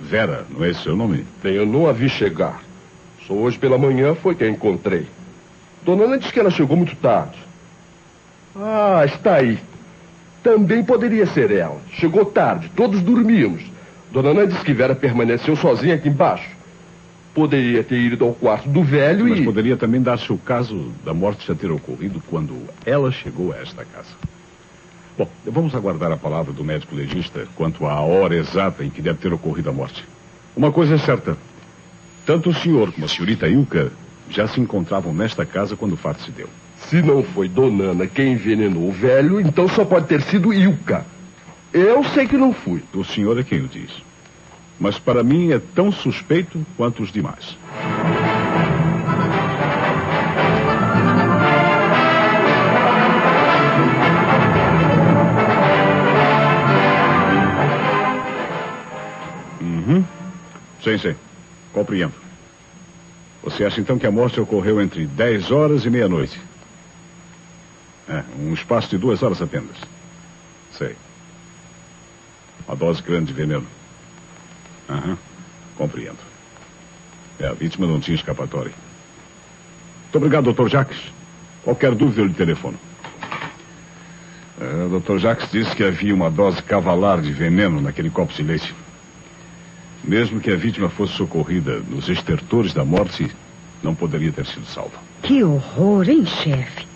[0.00, 1.24] Vera, não é esse seu nome?
[1.42, 2.62] Bem, eu não a vi chegar.
[3.26, 5.06] Só hoje pela manhã foi que a encontrei.
[5.84, 7.38] Dona Ana disse que ela chegou muito tarde.
[8.54, 9.58] Ah, está aí.
[10.42, 11.78] Também poderia ser ela.
[11.92, 13.62] Chegou tarde, todos dormíamos.
[14.12, 16.48] Dona Ana disse que Vera permaneceu sozinha aqui embaixo.
[17.34, 19.44] Poderia ter ido ao quarto do velho Mas e.
[19.44, 23.84] poderia também dar-se o caso da morte já ter ocorrido quando ela chegou a esta
[23.84, 24.14] casa.
[25.18, 29.18] Bom, vamos aguardar a palavra do médico legista quanto à hora exata em que deve
[29.18, 30.04] ter ocorrido a morte.
[30.56, 31.36] Uma coisa é certa.
[32.26, 33.92] Tanto o senhor como a senhorita Ilka
[34.28, 36.48] já se encontravam nesta casa quando o fato se deu.
[36.76, 41.06] Se não foi Dona Ana quem envenenou o velho, então só pode ter sido Ilka.
[41.72, 42.82] Eu sei que não fui.
[42.92, 43.90] O senhor é quem o diz.
[44.78, 47.56] Mas para mim é tão suspeito quanto os demais.
[59.60, 60.04] Uhum.
[60.82, 61.25] Sim, sim.
[61.76, 62.14] Compreendo.
[63.42, 66.40] Você acha então que a morte ocorreu entre 10 horas e meia-noite?
[68.08, 69.76] É, um espaço de duas horas apenas.
[70.72, 70.96] Sei.
[72.66, 73.66] Uma dose grande de veneno.
[74.88, 75.18] Aham,
[75.76, 76.16] compreendo.
[77.38, 78.72] É, a vítima não tinha escapatória.
[80.04, 81.12] Muito obrigado, doutor Jacques.
[81.62, 82.78] Qualquer dúvida eu lhe telefono.
[84.58, 88.42] É, o doutor Jacques disse que havia uma dose cavalar de veneno naquele copo de
[88.42, 88.74] leite.
[90.06, 93.28] Mesmo que a vítima fosse socorrida nos estertores da morte,
[93.82, 94.98] não poderia ter sido salva.
[95.22, 96.86] Que horror, hein, chefe?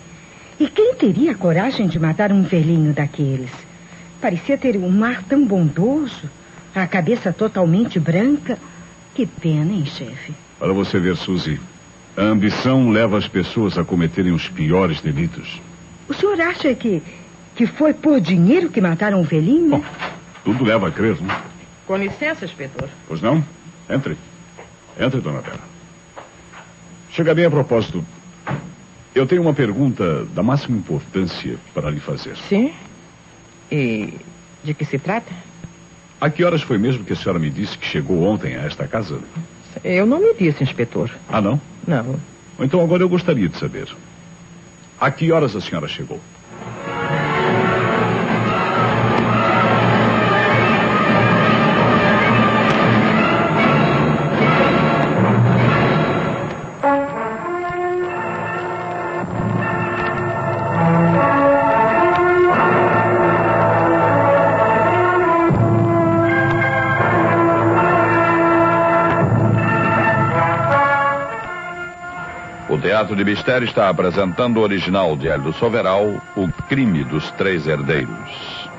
[0.59, 3.51] E quem teria a coragem de matar um velhinho daqueles?
[4.21, 6.29] Parecia ter um ar tão bondoso,
[6.73, 8.57] a cabeça totalmente branca.
[9.13, 10.33] Que pena, hein, chefe?
[10.57, 11.59] Para você ver, Suzy,
[12.15, 15.59] a ambição leva as pessoas a cometerem os piores delitos.
[16.07, 17.01] O senhor acha que,
[17.55, 19.69] que foi por dinheiro que mataram o velhinho?
[19.69, 19.83] Bom,
[20.45, 21.50] tudo leva a crer, não?
[21.91, 22.87] Com licença, inspetor.
[23.05, 23.43] Pois não?
[23.89, 24.15] Entre.
[24.97, 25.59] Entre, dona Vera.
[27.11, 28.01] Chega bem a propósito.
[29.13, 32.37] Eu tenho uma pergunta da máxima importância para lhe fazer.
[32.47, 32.73] Sim?
[33.69, 34.13] E
[34.63, 35.33] de que se trata?
[36.21, 38.87] A que horas foi mesmo que a senhora me disse que chegou ontem a esta
[38.87, 39.19] casa?
[39.83, 41.11] Eu não me disse, inspetor.
[41.27, 41.59] Ah, não?
[41.85, 42.17] Não.
[42.57, 43.93] Então agora eu gostaria de saber.
[44.97, 46.21] A que horas a senhora chegou?
[73.01, 78.69] Teatro de Mistério está apresentando o original de Hélio Soveral, O Crime dos Três Herdeiros.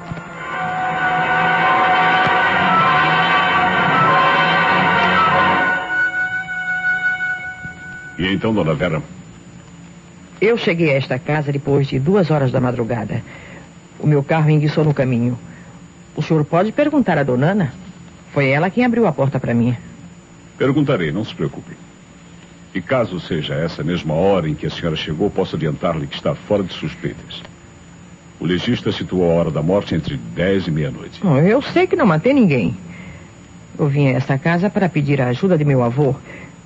[8.16, 9.02] E então, dona Vera?
[10.40, 13.24] Eu cheguei a esta casa depois de duas horas da madrugada.
[13.98, 15.36] O meu carro enguiçou no caminho.
[16.14, 17.74] O senhor pode perguntar à dona Ana?
[18.32, 19.76] Foi ela quem abriu a porta para mim.
[20.56, 21.72] Perguntarei, não se preocupe.
[22.74, 26.34] E caso seja essa mesma hora em que a senhora chegou, posso adiantar-lhe que está
[26.34, 27.42] fora de suspeitas.
[28.40, 31.20] O legista situou a hora da morte entre 10 e meia-noite.
[31.46, 32.76] Eu sei que não matei ninguém.
[33.78, 36.14] Eu vim a esta casa para pedir a ajuda de meu avô.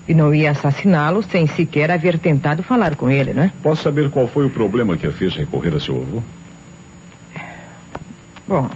[0.08, 3.52] E não ia assassiná-lo sem sequer haver tentado falar com ele, né?
[3.62, 6.22] Posso saber qual foi o problema que a fez recorrer a seu avô?
[8.46, 8.70] Bom,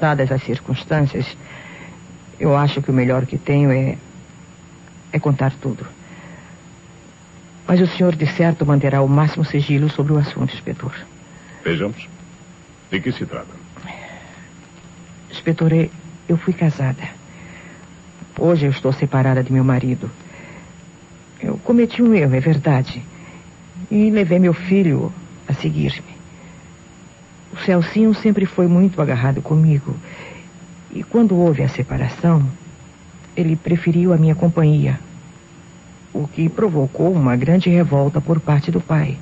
[0.00, 1.36] dadas as circunstâncias,
[2.40, 3.96] eu acho que o melhor que tenho é.
[5.12, 5.86] é contar tudo.
[7.70, 10.92] Mas o senhor, de certo, manterá o máximo sigilo sobre o assunto, inspetor.
[11.64, 12.08] Vejamos.
[12.90, 13.54] De que se trata?
[15.30, 15.88] Inspetor, eu-
[16.28, 17.04] eu fui casada.
[18.36, 20.10] Hoje eu estou separada de meu marido.
[21.40, 23.04] Eu cometi um erro, é verdade.
[23.88, 25.12] E levei meu filho
[25.46, 26.02] a seguir-me.
[27.52, 29.94] O Celcinho sempre foi muito agarrado comigo.
[30.90, 32.50] E quando houve a separação,
[33.36, 34.98] ele preferiu a minha companhia.
[36.12, 39.16] O que provocou uma grande revolta por parte do pai.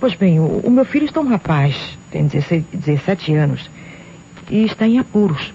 [0.00, 3.70] Pois bem, o, o meu filho está um rapaz, tem 16, 17 anos,
[4.50, 5.52] e está em apuros.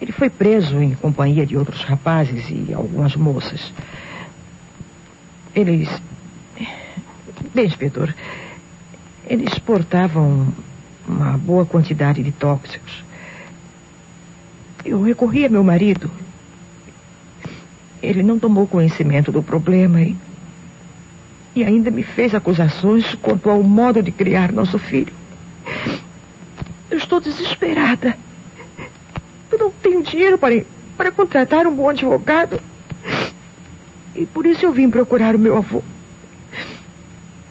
[0.00, 3.72] Ele foi preso em companhia de outros rapazes e algumas moças.
[5.54, 5.90] Eles.
[7.54, 8.14] Bem, inspetor,
[9.26, 10.48] eles portavam
[11.06, 13.04] uma boa quantidade de tóxicos.
[14.84, 16.10] Eu recorri a meu marido.
[18.02, 20.16] Ele não tomou conhecimento do problema e,
[21.54, 25.12] e ainda me fez acusações quanto ao modo de criar nosso filho.
[26.90, 28.16] Eu estou desesperada.
[29.50, 30.64] Eu não tenho dinheiro para,
[30.96, 32.60] para contratar um bom advogado.
[34.14, 35.82] E por isso eu vim procurar o meu avô.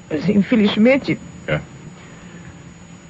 [0.09, 1.17] Mas infelizmente.
[1.47, 1.59] É.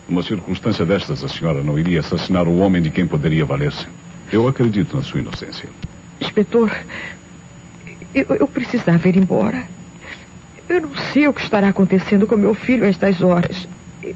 [0.07, 3.87] Numa circunstância destas, a senhora não iria assassinar o homem de quem poderia valer-se.
[4.31, 5.69] Eu acredito na sua inocência.
[6.19, 6.71] Inspetor,
[8.13, 9.63] eu, eu precisava ir embora.
[10.67, 13.67] Eu não sei o que estará acontecendo com meu filho a estas horas.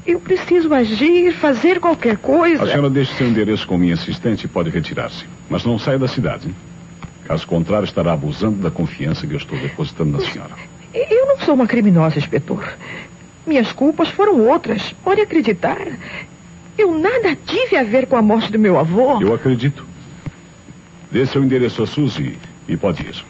[0.06, 2.62] Eu preciso agir, fazer qualquer coisa.
[2.62, 5.24] A senhora deixe seu endereço com minha assistente e pode retirar-se.
[5.48, 6.54] Mas não saia da cidade.
[7.24, 10.52] Caso contrário, estará abusando da confiança que eu estou depositando na senhora.
[10.92, 12.72] Eu não sou uma criminosa, inspetor.
[13.46, 14.94] Minhas culpas foram outras.
[15.04, 15.78] Pode acreditar.
[16.78, 19.20] Eu nada tive a ver com a morte do meu avô.
[19.20, 19.86] Eu acredito.
[21.10, 22.36] Dê seu endereço a Suzy
[22.68, 23.24] e pode ir.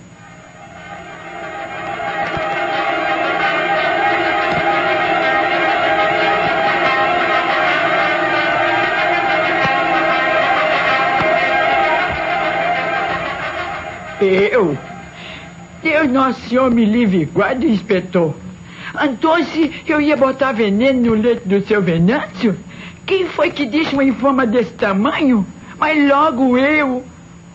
[14.24, 14.76] Eu?
[15.82, 18.34] Deus Nosso Senhor me livre e guarde, inspetor.
[19.52, 22.56] Se eu ia botar veneno no leite do seu Venâncio?
[23.04, 25.46] Quem foi que disse uma infama desse tamanho?
[25.78, 27.04] Mas logo eu,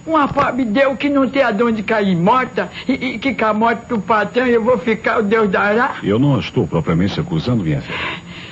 [0.06, 3.46] uma pobre Deus que não tem a dom de cair morta e, e que com
[3.46, 5.96] a morte do patrão eu vou ficar, o Deus dará?
[6.04, 7.98] Eu não estou propriamente acusando, minha filha.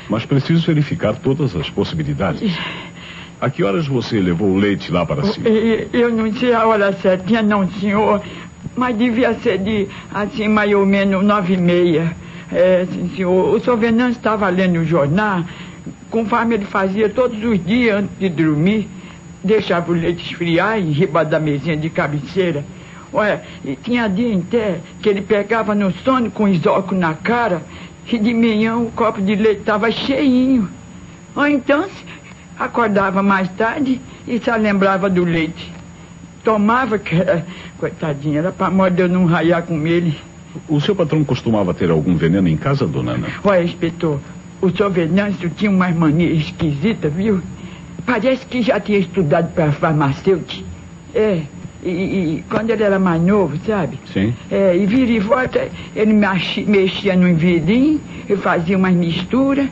[0.10, 2.58] Mas preciso verificar todas as possibilidades.
[3.39, 5.47] A que horas você levou o leite lá para cima?
[5.47, 8.21] Eu, eu não sei a hora certinha, não, senhor.
[8.76, 12.15] Mas devia ser de, assim, mais ou menos nove e meia.
[12.52, 13.54] É, sim, senhor.
[13.54, 15.43] O senhor Venâncio estava lendo o jornal,
[16.10, 18.88] conforme ele fazia todos os dias antes de dormir.
[19.43, 22.65] Deixava o leite esfriar em riba da mesinha de cabeceira.
[23.13, 27.62] Olha, e tinha dia até que ele pegava no sono com isóco na cara
[28.12, 30.69] e de manhã o copo de leite estava cheinho.
[31.36, 31.86] Ou então,
[32.58, 35.72] acordava mais tarde e só lembrava do leite.
[36.43, 37.46] Tomava, que era,
[37.78, 40.17] coitadinha, era para morder eu não raiar com ele.
[40.67, 43.28] O seu patrão costumava ter algum veneno em casa, dona Ana?
[43.43, 44.20] Olha, inspetor,
[44.62, 47.41] o senhor Venâncio tinha uma mania esquisita, viu?
[48.06, 50.65] Parece que já tinha estudado para farmacêutico.
[51.13, 51.41] É,
[51.84, 54.00] e, e, quando ele era mais novo, sabe?
[54.13, 54.34] Sim.
[54.50, 59.67] É, e vira e volta, ele mexia, no envirim, e fazia umas misturas,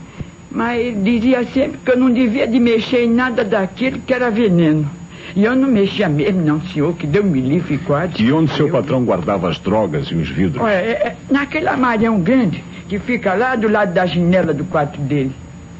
[0.56, 4.32] mas ele dizia sempre que eu não devia de mexer em nada daquilo que era
[4.32, 4.90] veneno.
[5.36, 8.24] E eu não mexia mesmo, não, senhor, que deu me livre quase.
[8.24, 10.64] E onde seu Eu- patrão guardava as drogas e os vidros?
[10.64, 15.00] Olha, é, é, naquele armarião grande que fica lá do lado da janela do quarto
[15.02, 15.32] dele.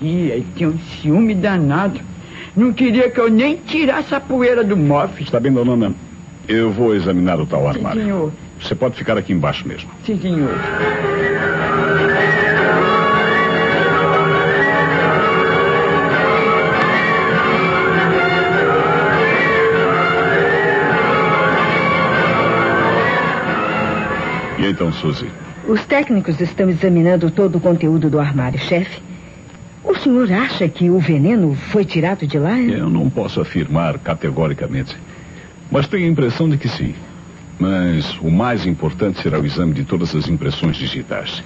[0.02, 2.02] E ele tinha um ciúme danado.
[2.56, 5.24] Não queria que eu nem tirasse a poeira do mofre.
[5.24, 5.94] Está bem, dona Ana?
[6.48, 8.02] Eu vou examinar o tal Sim, armário.
[8.02, 8.32] senhor.
[8.60, 9.90] Você pode ficar aqui embaixo mesmo.
[10.06, 10.50] Sim, senhor.
[24.76, 25.28] Então, Suzy?
[25.68, 29.02] Os técnicos estão examinando todo o conteúdo do armário, chefe.
[29.84, 32.60] O senhor acha que o veneno foi tirado de lá?
[32.60, 34.96] Eu não posso afirmar categoricamente.
[35.72, 36.94] Mas tenho a impressão de que sim.
[37.58, 41.42] Mas o mais importante será o exame de todas as impressões digitais.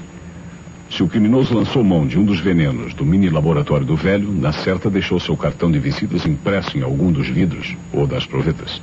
[0.90, 4.52] Se o criminoso lançou mão de um dos venenos do mini laboratório do velho, na
[4.52, 8.82] certa deixou seu cartão de visitas impresso em algum dos vidros ou das provetas.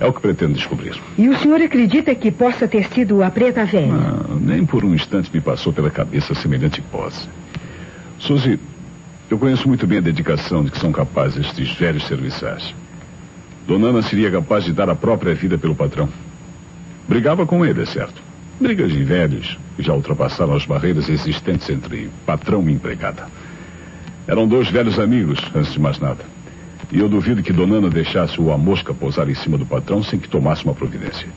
[0.00, 0.98] É o que pretendo descobrir.
[1.18, 3.92] E o senhor acredita que possa ter sido a preta velha?
[3.92, 7.28] Ah, nem por um instante me passou pela cabeça semelhante hipótese.
[8.18, 8.58] Suzy,
[9.30, 12.74] eu conheço muito bem a dedicação de que são capazes estes velhos serviçais.
[13.66, 16.08] Dona Ana seria capaz de dar a própria vida pelo patrão.
[17.06, 18.22] Brigava com ele, é certo.
[18.58, 23.26] Brigas de velhos que já ultrapassaram as barreiras existentes entre patrão e empregada.
[24.26, 26.24] Eram dois velhos amigos, antes de mais nada.
[26.92, 30.02] E eu duvido que Dona Ana deixasse o a mosca pousar em cima do patrão
[30.02, 31.28] sem que tomasse uma providência.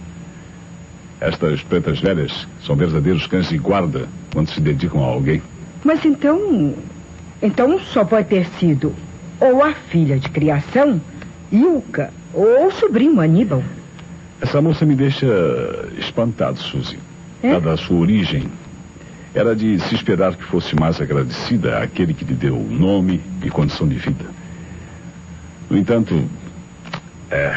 [1.22, 5.42] Estas pretas velhas são verdadeiros cães de guarda quando se dedicam a alguém.
[5.84, 6.74] Mas então.
[7.42, 8.94] Então só pode ter sido
[9.40, 11.00] ou a filha de criação,
[11.52, 13.64] Ilka, ou o sobrinho Aníbal.
[14.42, 15.28] Essa moça me deixa
[15.98, 16.98] espantado, Suzy.
[17.42, 17.52] É?
[17.52, 18.44] Dada a sua origem,
[19.36, 23.88] era de se esperar que fosse mais agradecida àquele que lhe deu nome e condição
[23.88, 24.26] de vida.
[25.74, 26.24] No entanto,
[27.32, 27.52] é,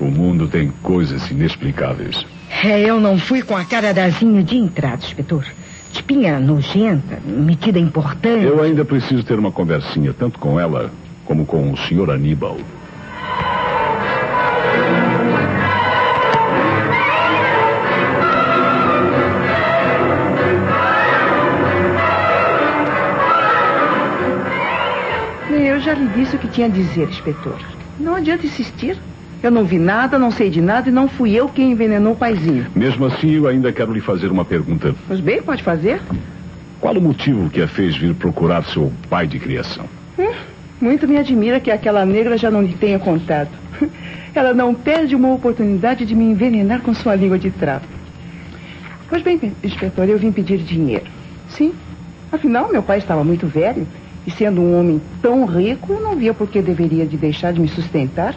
[0.00, 2.26] o mundo tem coisas inexplicáveis.
[2.64, 5.46] É, eu não fui com a cara dazinha de entrada, inspetor.
[5.92, 8.42] Tipinha nojenta, metida importante.
[8.44, 10.90] Eu ainda preciso ter uma conversinha, tanto com ela
[11.24, 12.58] como com o senhor Aníbal.
[25.94, 27.58] Já lhe disse o que tinha a dizer, inspetor.
[27.98, 28.96] Não adianta insistir.
[29.42, 32.16] Eu não vi nada, não sei de nada e não fui eu quem envenenou o
[32.16, 32.66] paizinho.
[32.74, 34.94] Mesmo assim, eu ainda quero lhe fazer uma pergunta.
[35.06, 36.00] Pois bem, pode fazer.
[36.80, 39.84] Qual o motivo que a fez vir procurar seu pai de criação?
[40.18, 40.32] Hum,
[40.80, 43.50] muito me admira que aquela negra já não lhe tenha contado.
[44.34, 47.86] Ela não perde uma oportunidade de me envenenar com sua língua de trapo.
[49.08, 51.06] Pois bem, inspetor, eu vim pedir dinheiro.
[51.48, 51.72] Sim.
[52.32, 53.86] Afinal, meu pai estava muito velho
[54.26, 57.60] e sendo um homem tão rico, eu não via por que deveria de deixar de
[57.60, 58.34] me sustentar.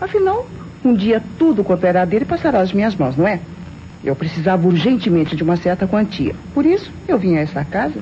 [0.00, 0.46] Afinal,
[0.84, 3.40] um dia tudo cooperará dele passará às minhas mãos, não é?
[4.04, 6.34] Eu precisava urgentemente de uma certa quantia.
[6.54, 8.00] Por isso, eu vim a essa casa.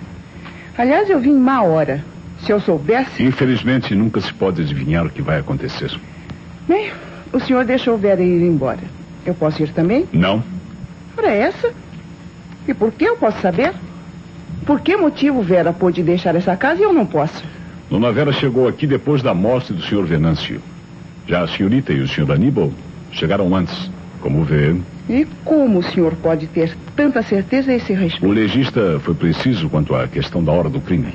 [0.76, 2.05] Aliás, eu vim em má hora.
[2.40, 3.22] Se eu soubesse.
[3.22, 5.90] Infelizmente, nunca se pode adivinhar o que vai acontecer.
[6.68, 6.90] Bem,
[7.32, 8.80] o senhor deixou Vera ir embora.
[9.24, 10.07] Eu posso ir também?
[10.12, 10.42] Não.
[11.16, 11.72] Ora, essa?
[12.68, 13.72] E por que eu posso saber?
[14.67, 17.45] Por que motivo Vera pôde deixar essa casa e eu não posso?
[17.91, 20.61] Dona Vera chegou aqui depois da morte do senhor Venâncio.
[21.27, 22.73] Já a senhorita e o senhor Aníbal
[23.12, 23.91] chegaram antes,
[24.21, 24.75] como vê.
[25.09, 28.27] E como o senhor pode ter tanta certeza a esse respeito?
[28.27, 31.12] O legista foi preciso quanto à questão da hora do crime.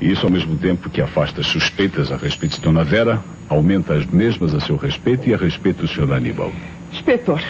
[0.00, 3.94] E isso, ao mesmo tempo que afasta as suspeitas a respeito de Dona Vera, aumenta
[3.94, 6.52] as mesmas a seu respeito e a respeito do senhor Aníbal.
[6.92, 7.40] Inspetor,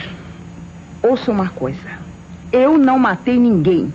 [1.02, 2.06] ouça uma coisa.
[2.52, 3.92] Eu não matei ninguém.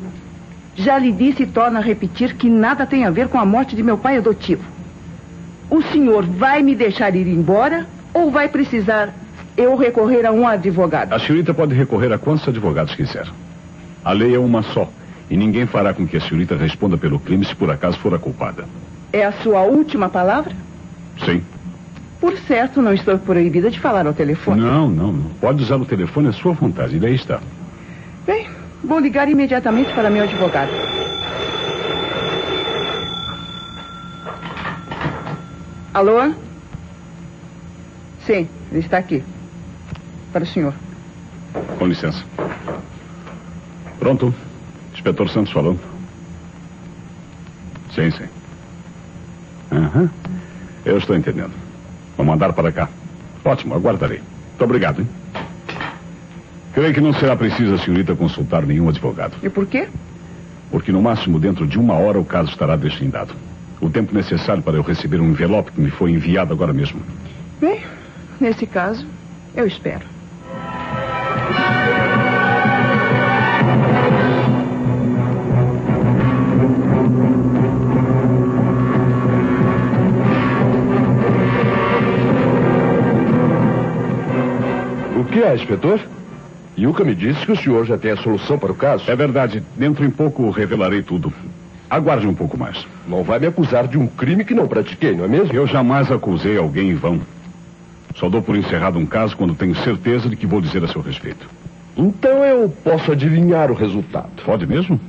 [0.83, 3.75] Já lhe disse e torno a repetir que nada tem a ver com a morte
[3.75, 4.63] de meu pai adotivo.
[5.69, 9.13] O senhor vai me deixar ir embora ou vai precisar
[9.55, 11.13] eu recorrer a um advogado?
[11.13, 13.27] A senhorita pode recorrer a quantos advogados quiser.
[14.03, 14.89] A lei é uma só.
[15.29, 18.19] E ninguém fará com que a senhorita responda pelo crime se por acaso for a
[18.19, 18.65] culpada.
[19.13, 20.51] É a sua última palavra?
[21.23, 21.43] Sim.
[22.19, 24.61] Por certo, não estou proibida de falar ao telefone.
[24.61, 25.29] Não, não, não.
[25.39, 26.95] Pode usar o telefone à sua vontade.
[26.95, 27.39] E daí está.
[28.25, 28.47] Bem,
[28.83, 30.71] vou ligar imediatamente para meu advogado.
[35.93, 36.33] Alô?
[38.19, 39.23] Sim, ele está aqui.
[40.31, 40.73] Para o senhor.
[41.77, 42.23] Com licença.
[43.99, 44.33] Pronto.
[44.93, 45.79] Inspetor Santos falando.
[47.93, 48.27] Sim, sim.
[49.71, 50.09] Uhum.
[50.85, 51.53] Eu estou entendendo.
[52.15, 52.89] Vou mandar para cá.
[53.43, 54.19] Ótimo, aguardarei.
[54.19, 55.20] Muito obrigado, hein?
[56.73, 59.35] Creio que não será preciso a senhorita consultar nenhum advogado.
[59.43, 59.89] E por quê?
[60.69, 63.33] Porque no máximo dentro de uma hora o caso estará desfindado.
[63.81, 67.01] O tempo necessário para eu receber um envelope que me foi enviado agora mesmo.
[67.59, 67.81] Bem,
[68.39, 69.05] nesse caso,
[69.53, 70.05] eu espero.
[85.19, 85.99] O que é, inspetor?
[86.77, 89.09] Yuka me disse que o senhor já tem a solução para o caso.
[89.09, 89.63] É verdade.
[89.75, 91.33] Dentro em pouco revelarei tudo.
[91.89, 92.85] Aguarde um pouco mais.
[93.07, 95.53] Não vai me acusar de um crime que não pratiquei, não é mesmo?
[95.53, 97.19] Eu jamais acusei alguém em vão.
[98.15, 101.01] Só dou por encerrado um caso quando tenho certeza de que vou dizer a seu
[101.01, 101.47] respeito.
[101.97, 104.29] Então eu posso adivinhar o resultado.
[104.45, 104.99] Pode mesmo?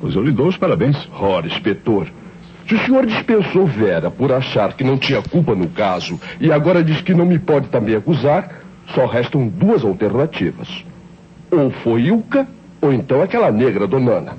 [0.00, 1.08] Pois eu lhe dou os parabéns.
[1.12, 2.08] Ora, inspetor,
[2.66, 6.82] se o senhor dispensou Vera por achar que não tinha culpa no caso e agora
[6.82, 8.62] diz que não me pode também acusar,
[8.94, 10.84] só restam duas alternativas.
[11.52, 12.48] Ou foi Ilka,
[12.80, 14.38] ou então aquela negra Donana.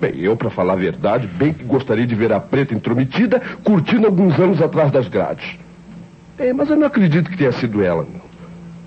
[0.00, 4.08] Bem, eu, para falar a verdade, bem que gostaria de ver a preta intrometida curtindo
[4.08, 5.56] alguns anos atrás das grades.
[6.36, 8.20] É, mas eu não acredito que tenha sido ela, não.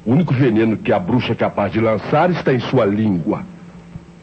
[0.05, 3.43] O único veneno que a bruxa é capaz de lançar está em sua língua.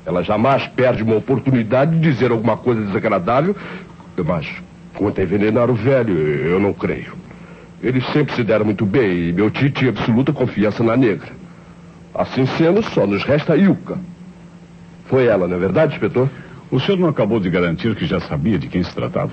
[0.04, 3.56] Ela jamais perde uma oportunidade de dizer alguma coisa desagradável,
[4.26, 4.46] mas
[4.94, 7.14] quanto a envenenar o velho, eu não creio.
[7.82, 11.41] Eles sempre se deram muito bem e meu tio tinha absoluta confiança na negra.
[12.14, 13.98] Assim sendo, só nos resta a Ilka.
[15.06, 16.28] Foi ela, não é verdade, inspetor?
[16.70, 19.32] O senhor não acabou de garantir que já sabia de quem se tratava?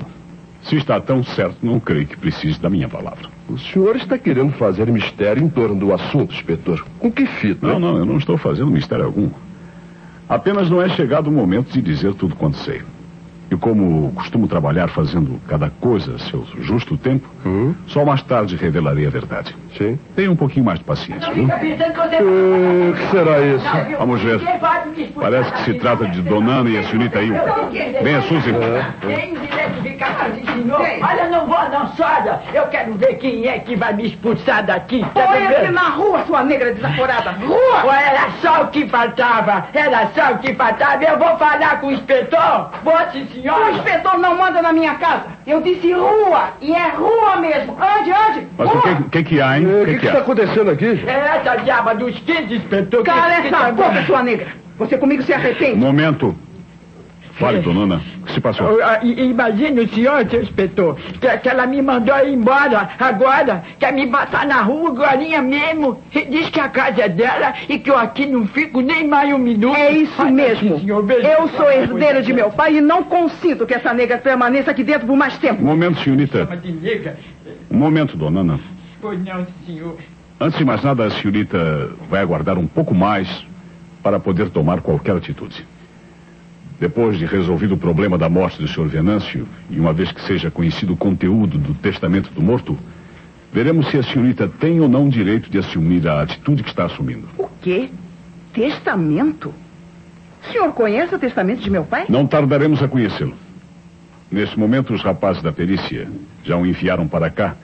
[0.64, 3.30] Se está tão certo, não creio que precise da minha palavra.
[3.48, 6.86] O senhor está querendo fazer mistério em torno do assunto, inspetor.
[7.00, 7.66] Com que fita?
[7.66, 9.30] Não, não, eu não estou fazendo mistério algum.
[10.28, 12.82] Apenas não é chegado o momento de dizer tudo quanto sei.
[13.52, 17.74] E como costumo trabalhar fazendo cada coisa a seu justo tempo, Hum?
[17.88, 19.56] só mais tarde revelarei a verdade.
[19.78, 19.97] Sim.
[20.16, 21.45] Tenha um pouquinho mais de paciência, viu?
[21.45, 23.66] O que será isso?
[23.97, 24.39] Vamos ver.
[25.20, 27.70] Parece que se trata de Donana e a senhorita Ilka.
[28.04, 28.54] Venha, Suzy.
[29.02, 30.82] Tem o direito de ficar assim, senhor.
[30.82, 31.89] Olha, não vou não.
[32.54, 35.06] Eu quero ver quem é que vai me expulsar daqui.
[35.14, 37.32] Quero Põe-se na rua, sua negra desaforada.
[37.32, 37.95] Rua!
[37.95, 39.68] Era só o que faltava.
[39.74, 41.04] Era só o que faltava.
[41.04, 42.72] Eu vou falar com o inspetor.
[42.84, 42.93] Vou,
[43.42, 43.72] sim, O senhora.
[43.72, 45.26] inspetor não manda na minha casa.
[45.48, 46.54] Eu disse rua.
[46.62, 47.78] E é rua mesmo.
[47.82, 48.48] Ande, ande.
[48.58, 48.82] Mas o Rua.
[48.82, 49.66] que, que, que há, hein?
[49.66, 51.04] O que, que, que que está acontecendo aqui?
[51.08, 53.04] É essa diaba dos 15, inspetor.
[53.04, 54.48] que- Cala que essa tá- boca, sua negra.
[54.78, 55.76] Você comigo se Um arrepende.
[55.76, 56.36] momento.
[57.40, 58.02] Fale, Donana.
[58.22, 58.80] O que se passou?
[59.02, 64.06] Imagine o senhor, seu inspetor, que, que ela me mandou ir embora agora, quer me
[64.06, 66.02] matar na rua agora mesmo.
[66.14, 69.34] E diz que a casa é dela e que eu aqui não fico nem mais
[69.34, 69.76] um minuto.
[69.76, 70.80] É isso Olha, mesmo.
[70.80, 74.72] senhor, Eu sou herdeiro coisa de meu pai e não consinto que essa negra permaneça
[74.72, 75.64] aqui dentro por mais Um tempo.
[75.64, 76.46] momento, senhorita.
[76.82, 77.18] Nega.
[77.72, 78.60] Um momento, Donana.
[79.02, 79.96] Pois não, senhor.
[80.42, 83.46] Antes de mais nada, a senhorita vai aguardar um pouco mais
[84.04, 85.66] para poder tomar qualquer atitude.
[86.80, 88.88] Depois de resolvido o problema da morte do Sr.
[88.88, 92.78] Venâncio, e uma vez que seja conhecido o conteúdo do testamento do morto,
[93.52, 97.28] veremos se a senhorita tem ou não direito de assumir a atitude que está assumindo.
[97.38, 97.90] O quê?
[98.54, 99.54] Testamento?
[100.42, 102.06] O senhor conhece o testamento de meu pai?
[102.08, 103.34] Não tardaremos a conhecê-lo.
[104.32, 106.08] Nesse momento, os rapazes da perícia
[106.44, 107.56] já o enviaram para cá,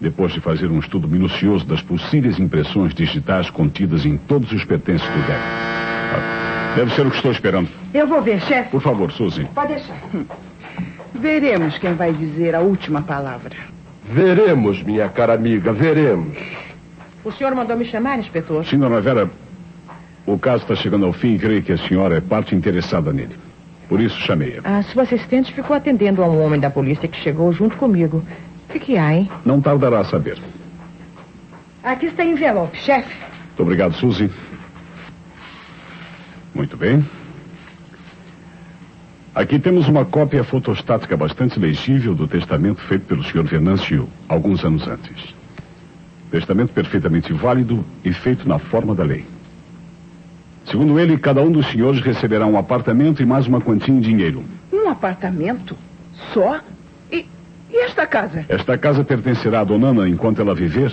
[0.00, 5.06] depois de fazer um estudo minucioso das possíveis impressões digitais contidas em todos os pertences
[5.06, 6.43] do velho.
[6.74, 7.68] Deve ser o que estou esperando.
[7.92, 8.70] Eu vou ver, chefe.
[8.70, 9.44] Por favor, Suzy.
[9.54, 9.96] Pode deixar.
[11.14, 13.56] Veremos quem vai dizer a última palavra.
[14.04, 16.36] Veremos, minha cara amiga, veremos.
[17.24, 18.66] O senhor mandou me chamar, inspetor?
[18.66, 19.30] Sim, dona Vera,
[20.26, 23.36] o caso está chegando ao fim e creio que a senhora é parte interessada nele.
[23.88, 24.78] Por isso chamei-a.
[24.78, 28.22] A sua assistente ficou atendendo a um homem da polícia que chegou junto comigo.
[28.68, 29.30] O que, que há, hein?
[29.44, 30.38] Não tardará a saber.
[31.82, 33.14] Aqui está o envelope, chefe.
[33.48, 34.30] Muito obrigado, Suzy.
[36.54, 37.04] Muito bem.
[39.34, 43.42] Aqui temos uma cópia fotostática bastante legível do testamento feito pelo Sr.
[43.42, 45.34] Venâncio alguns anos antes.
[46.30, 49.26] Testamento perfeitamente válido e feito na forma da lei.
[50.66, 54.44] Segundo ele, cada um dos senhores receberá um apartamento e mais uma quantia em dinheiro.
[54.72, 55.76] Um apartamento?
[56.32, 56.60] Só?
[57.10, 57.26] E,
[57.70, 58.46] e esta casa?
[58.48, 60.92] Esta casa pertencerá à dona Ana enquanto ela viver.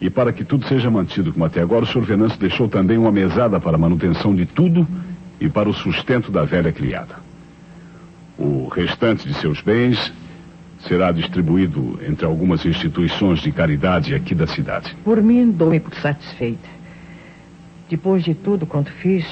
[0.00, 2.02] E para que tudo seja mantido como até agora, o Sr.
[2.02, 4.86] Venâncio deixou também uma mesada para a manutenção de tudo
[5.40, 7.16] e para o sustento da velha criada.
[8.38, 10.12] O restante de seus bens
[10.80, 14.94] será distribuído entre algumas instituições de caridade aqui da cidade.
[15.04, 16.68] Por mim, dou-me por satisfeita.
[17.88, 19.24] Depois de tudo quanto fiz,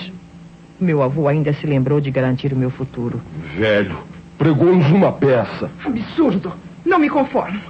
[0.80, 3.20] meu avô ainda se lembrou de garantir o meu futuro.
[3.56, 3.98] Velho,
[4.38, 5.70] pregou-nos uma peça.
[5.84, 6.52] Absurdo.
[6.84, 7.60] Não me conformo.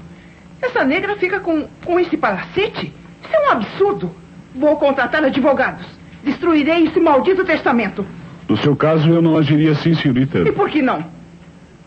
[0.62, 2.92] Essa negra fica com, com esse palacete?
[3.22, 4.10] Isso é um absurdo.
[4.54, 5.84] Vou contratar advogados.
[6.24, 8.06] Destruirei esse maldito testamento.
[8.48, 10.38] No seu caso, eu não agiria assim, senhorita.
[10.38, 11.04] E por que não?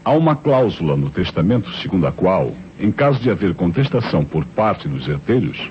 [0.03, 4.87] Há uma cláusula no testamento segundo a qual, em caso de haver contestação por parte
[4.87, 5.69] dos herdeiros,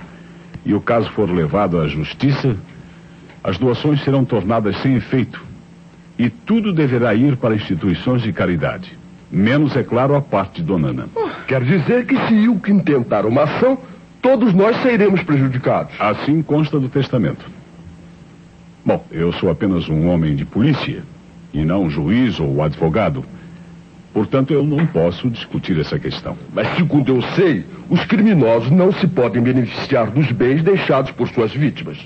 [0.65, 2.57] e o caso for levado à justiça,
[3.43, 5.41] as doações serão tornadas sem efeito
[6.19, 8.97] e tudo deverá ir para instituições de caridade.
[9.31, 11.09] Menos, é claro, a parte de Dona Ana.
[11.47, 13.79] Quer dizer que se Ilkin intentar uma ação,
[14.23, 15.95] todos nós sairemos prejudicados.
[15.99, 17.45] Assim consta do testamento.
[18.85, 21.03] Bom, eu sou apenas um homem de polícia
[21.53, 23.25] e não um juiz ou advogado.
[24.13, 26.37] Portanto, eu não posso discutir essa questão.
[26.53, 31.53] Mas segundo eu sei, os criminosos não se podem beneficiar dos bens deixados por suas
[31.53, 31.99] vítimas.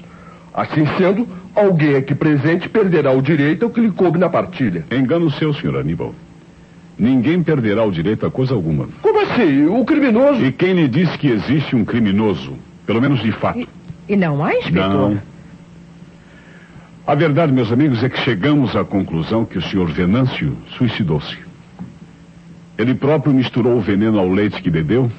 [0.55, 4.84] Assim sendo, alguém aqui presente perderá o direito ao que lhe coube na partilha.
[4.91, 6.14] Engano seu, senhor Aníbal.
[6.99, 8.89] Ninguém perderá o direito a coisa alguma.
[9.01, 9.67] Como assim?
[9.67, 10.45] O criminoso.
[10.45, 12.55] E quem lhe disse que existe um criminoso?
[12.85, 13.69] Pelo menos de fato.
[14.09, 15.11] E não há, inspetor?
[15.11, 15.23] Não.
[17.07, 21.39] A verdade, meus amigos, é que chegamos à conclusão que o senhor Venâncio suicidou-se.
[22.77, 25.11] Ele próprio misturou o veneno ao leite que bebeu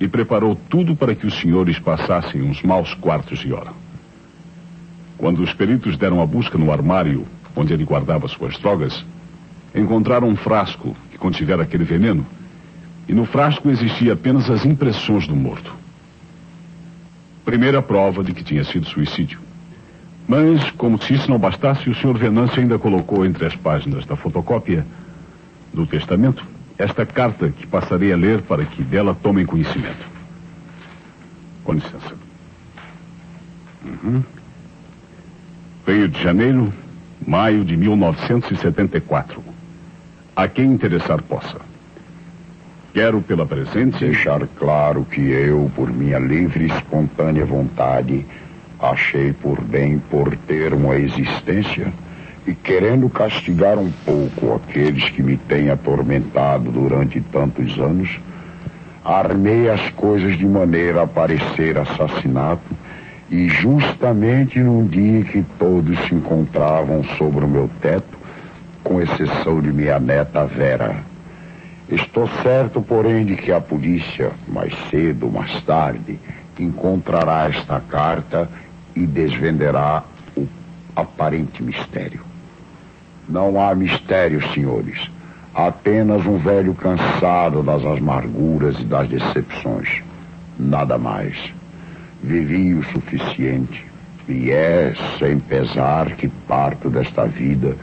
[0.00, 3.72] e preparou tudo para que os senhores passassem uns maus quartos de hora.
[5.16, 9.04] Quando os peritos deram a busca no armário onde ele guardava suas drogas,
[9.74, 12.24] encontraram um frasco que contivera aquele veneno
[13.08, 15.74] e no frasco existia apenas as impressões do morto.
[17.44, 19.40] Primeira prova de que tinha sido suicídio.
[20.28, 22.18] Mas, como se isso não bastasse, o Sr.
[22.18, 24.86] Venâncio ainda colocou entre as páginas da fotocópia
[25.72, 26.44] do testamento
[26.76, 30.06] esta carta que passarei a ler para que dela tomem conhecimento.
[31.64, 32.14] Com licença.
[33.84, 34.22] Uhum.
[35.86, 36.72] Rio de Janeiro,
[37.26, 39.42] maio de 1974.
[40.38, 41.56] A quem interessar possa.
[42.94, 43.98] Quero, pela presente.
[43.98, 48.24] Deixar claro que eu, por minha livre e espontânea vontade,
[48.78, 51.92] achei por bem por ter uma existência
[52.46, 58.20] e querendo castigar um pouco aqueles que me têm atormentado durante tantos anos,
[59.04, 62.76] armei as coisas de maneira a parecer assassinato
[63.28, 68.17] e justamente num dia que todos se encontravam sobre o meu teto,
[68.88, 71.02] com exceção de minha neta Vera.
[71.90, 76.18] Estou certo, porém, de que a polícia, mais cedo ou mais tarde,
[76.58, 78.48] encontrará esta carta
[78.96, 80.02] e desvenderá
[80.34, 80.46] o
[80.96, 82.22] aparente mistério.
[83.28, 85.10] Não há mistério, senhores.
[85.54, 90.02] Apenas um velho cansado das amarguras e das decepções.
[90.58, 91.36] Nada mais.
[92.22, 93.86] Vivi o suficiente.
[94.26, 97.76] E é sem pesar que parto desta vida,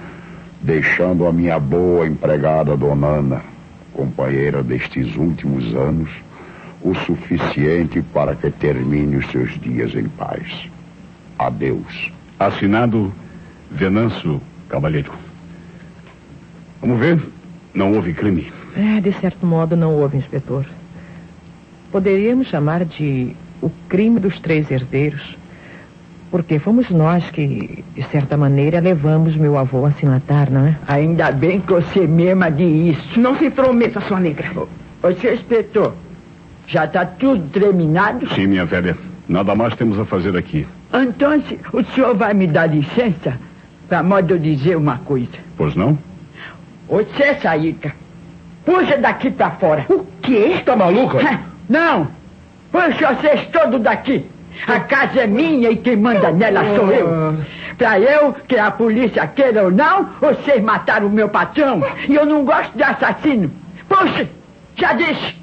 [0.65, 3.41] deixando a minha boa empregada Dona Ana,
[3.93, 6.09] companheira destes últimos anos,
[6.81, 10.69] o suficiente para que termine os seus dias em paz.
[11.37, 12.11] Adeus.
[12.39, 13.13] Assinado
[13.71, 15.13] Venâncio Cavalheiro.
[16.81, 17.21] Vamos ver.
[17.73, 18.51] Não houve crime.
[18.75, 20.65] É, de certo modo não houve, inspetor.
[21.91, 25.35] Poderíamos chamar de o crime dos três herdeiros,
[26.31, 30.75] porque fomos nós que, de certa maneira, levamos meu avô a se matar, não é?
[30.87, 33.19] Ainda bem que você mesma diz isso.
[33.19, 34.51] Não se intrometa, sua negra.
[35.01, 35.93] Ô, seu inspetor,
[36.67, 38.27] já está tudo terminado?
[38.33, 38.97] Sim, minha velha.
[39.27, 40.67] Nada mais temos a fazer aqui.
[40.93, 41.41] Então,
[41.73, 43.39] o senhor vai me dar licença
[43.87, 45.37] para modo eu dizer uma coisa.
[45.57, 45.97] Pois não?
[46.87, 47.93] Você, Saíca,
[48.65, 49.85] puxa daqui para fora.
[49.89, 50.61] O quê?
[50.65, 51.41] Tá maluca?
[51.67, 52.07] Não!
[52.71, 54.25] Puxa vocês todos daqui!
[54.67, 57.37] A casa é minha e quem manda nela sou eu.
[57.77, 61.83] Pra eu, que a polícia queira ou não, vocês mataram o meu patrão.
[62.07, 63.51] E eu não gosto de assassino.
[63.87, 64.27] Puxa!
[64.75, 65.35] Já disse!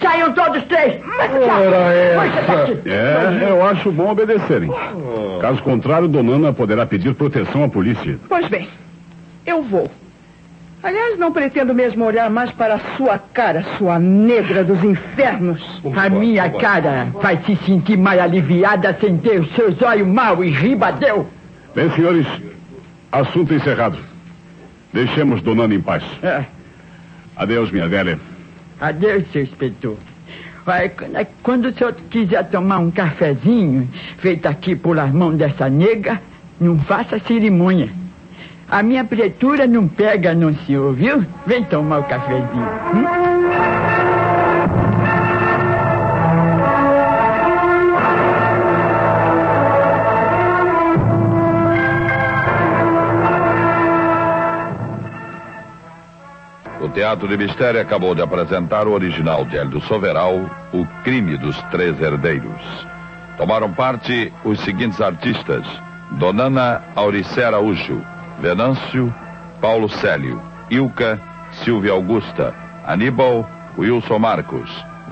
[0.00, 1.00] Saiam todos três!
[1.18, 2.88] Ora essa.
[2.88, 4.70] É, eu acho bom obedecerem.
[5.40, 8.18] Caso contrário, Dona Ana poderá pedir proteção à polícia.
[8.28, 8.68] Pois bem,
[9.44, 9.90] eu vou.
[10.82, 15.60] Aliás, não pretendo mesmo olhar mais para a sua cara, sua negra dos infernos.
[15.94, 20.48] A minha cara vai se sentir mais aliviada sem ter os seus olhos mal e
[20.50, 21.28] ribadeu.
[21.74, 22.26] Bem, senhores,
[23.12, 23.98] assunto encerrado.
[24.92, 26.02] Deixemos Dona Ana em paz.
[26.22, 26.44] É.
[27.36, 28.18] Adeus, minha velha.
[28.80, 29.96] Adeus, seu inspetor.
[30.96, 36.20] Quando- Quando o senhor quiser tomar um cafezinho, feito aqui por as mãos dessa nega,
[36.60, 37.90] não faça cerimônia.
[38.70, 41.26] A minha pretura não pega no senhor, viu?
[41.44, 42.68] Vem tomar o cafezinho.
[42.94, 43.40] hum?
[56.80, 61.60] O Teatro de Mistério acabou de apresentar o original de Hélio Soveral, O Crime dos
[61.64, 62.86] Três Herdeiros.
[63.36, 65.66] Tomaram parte os seguintes artistas:
[66.12, 68.00] Donana Auricé Araújo,
[68.40, 69.14] Venâncio,
[69.60, 71.20] Paulo Célio, Ilka,
[71.62, 72.54] Silvia Augusta,
[72.86, 74.70] Aníbal, Wilson Marcos,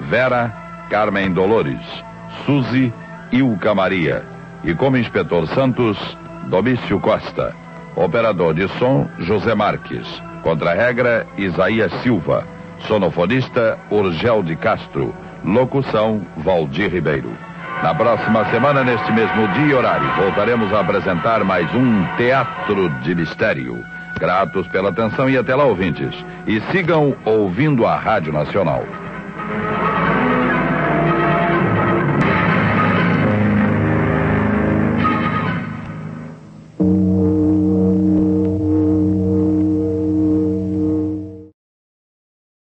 [0.09, 0.53] Vera,
[0.89, 1.81] Carmen Dolores,
[2.45, 2.93] Suzy,
[3.31, 4.25] Ilka Maria.
[4.65, 5.99] E como inspetor Santos,
[6.49, 7.55] Domício Costa.
[7.95, 10.07] Operador de som, José Marques.
[10.43, 12.45] Contra-regra, Isaías Silva.
[12.87, 15.15] Sonofonista, Urgel de Castro.
[15.45, 17.48] Locução, Valdir Ribeiro.
[17.83, 23.15] Na próxima semana, neste mesmo dia e horário, voltaremos a apresentar mais um Teatro de
[23.15, 23.85] Mistério.
[24.19, 26.13] Gratos pela atenção e até lá, ouvintes.
[26.45, 28.83] E sigam ouvindo a Rádio Nacional.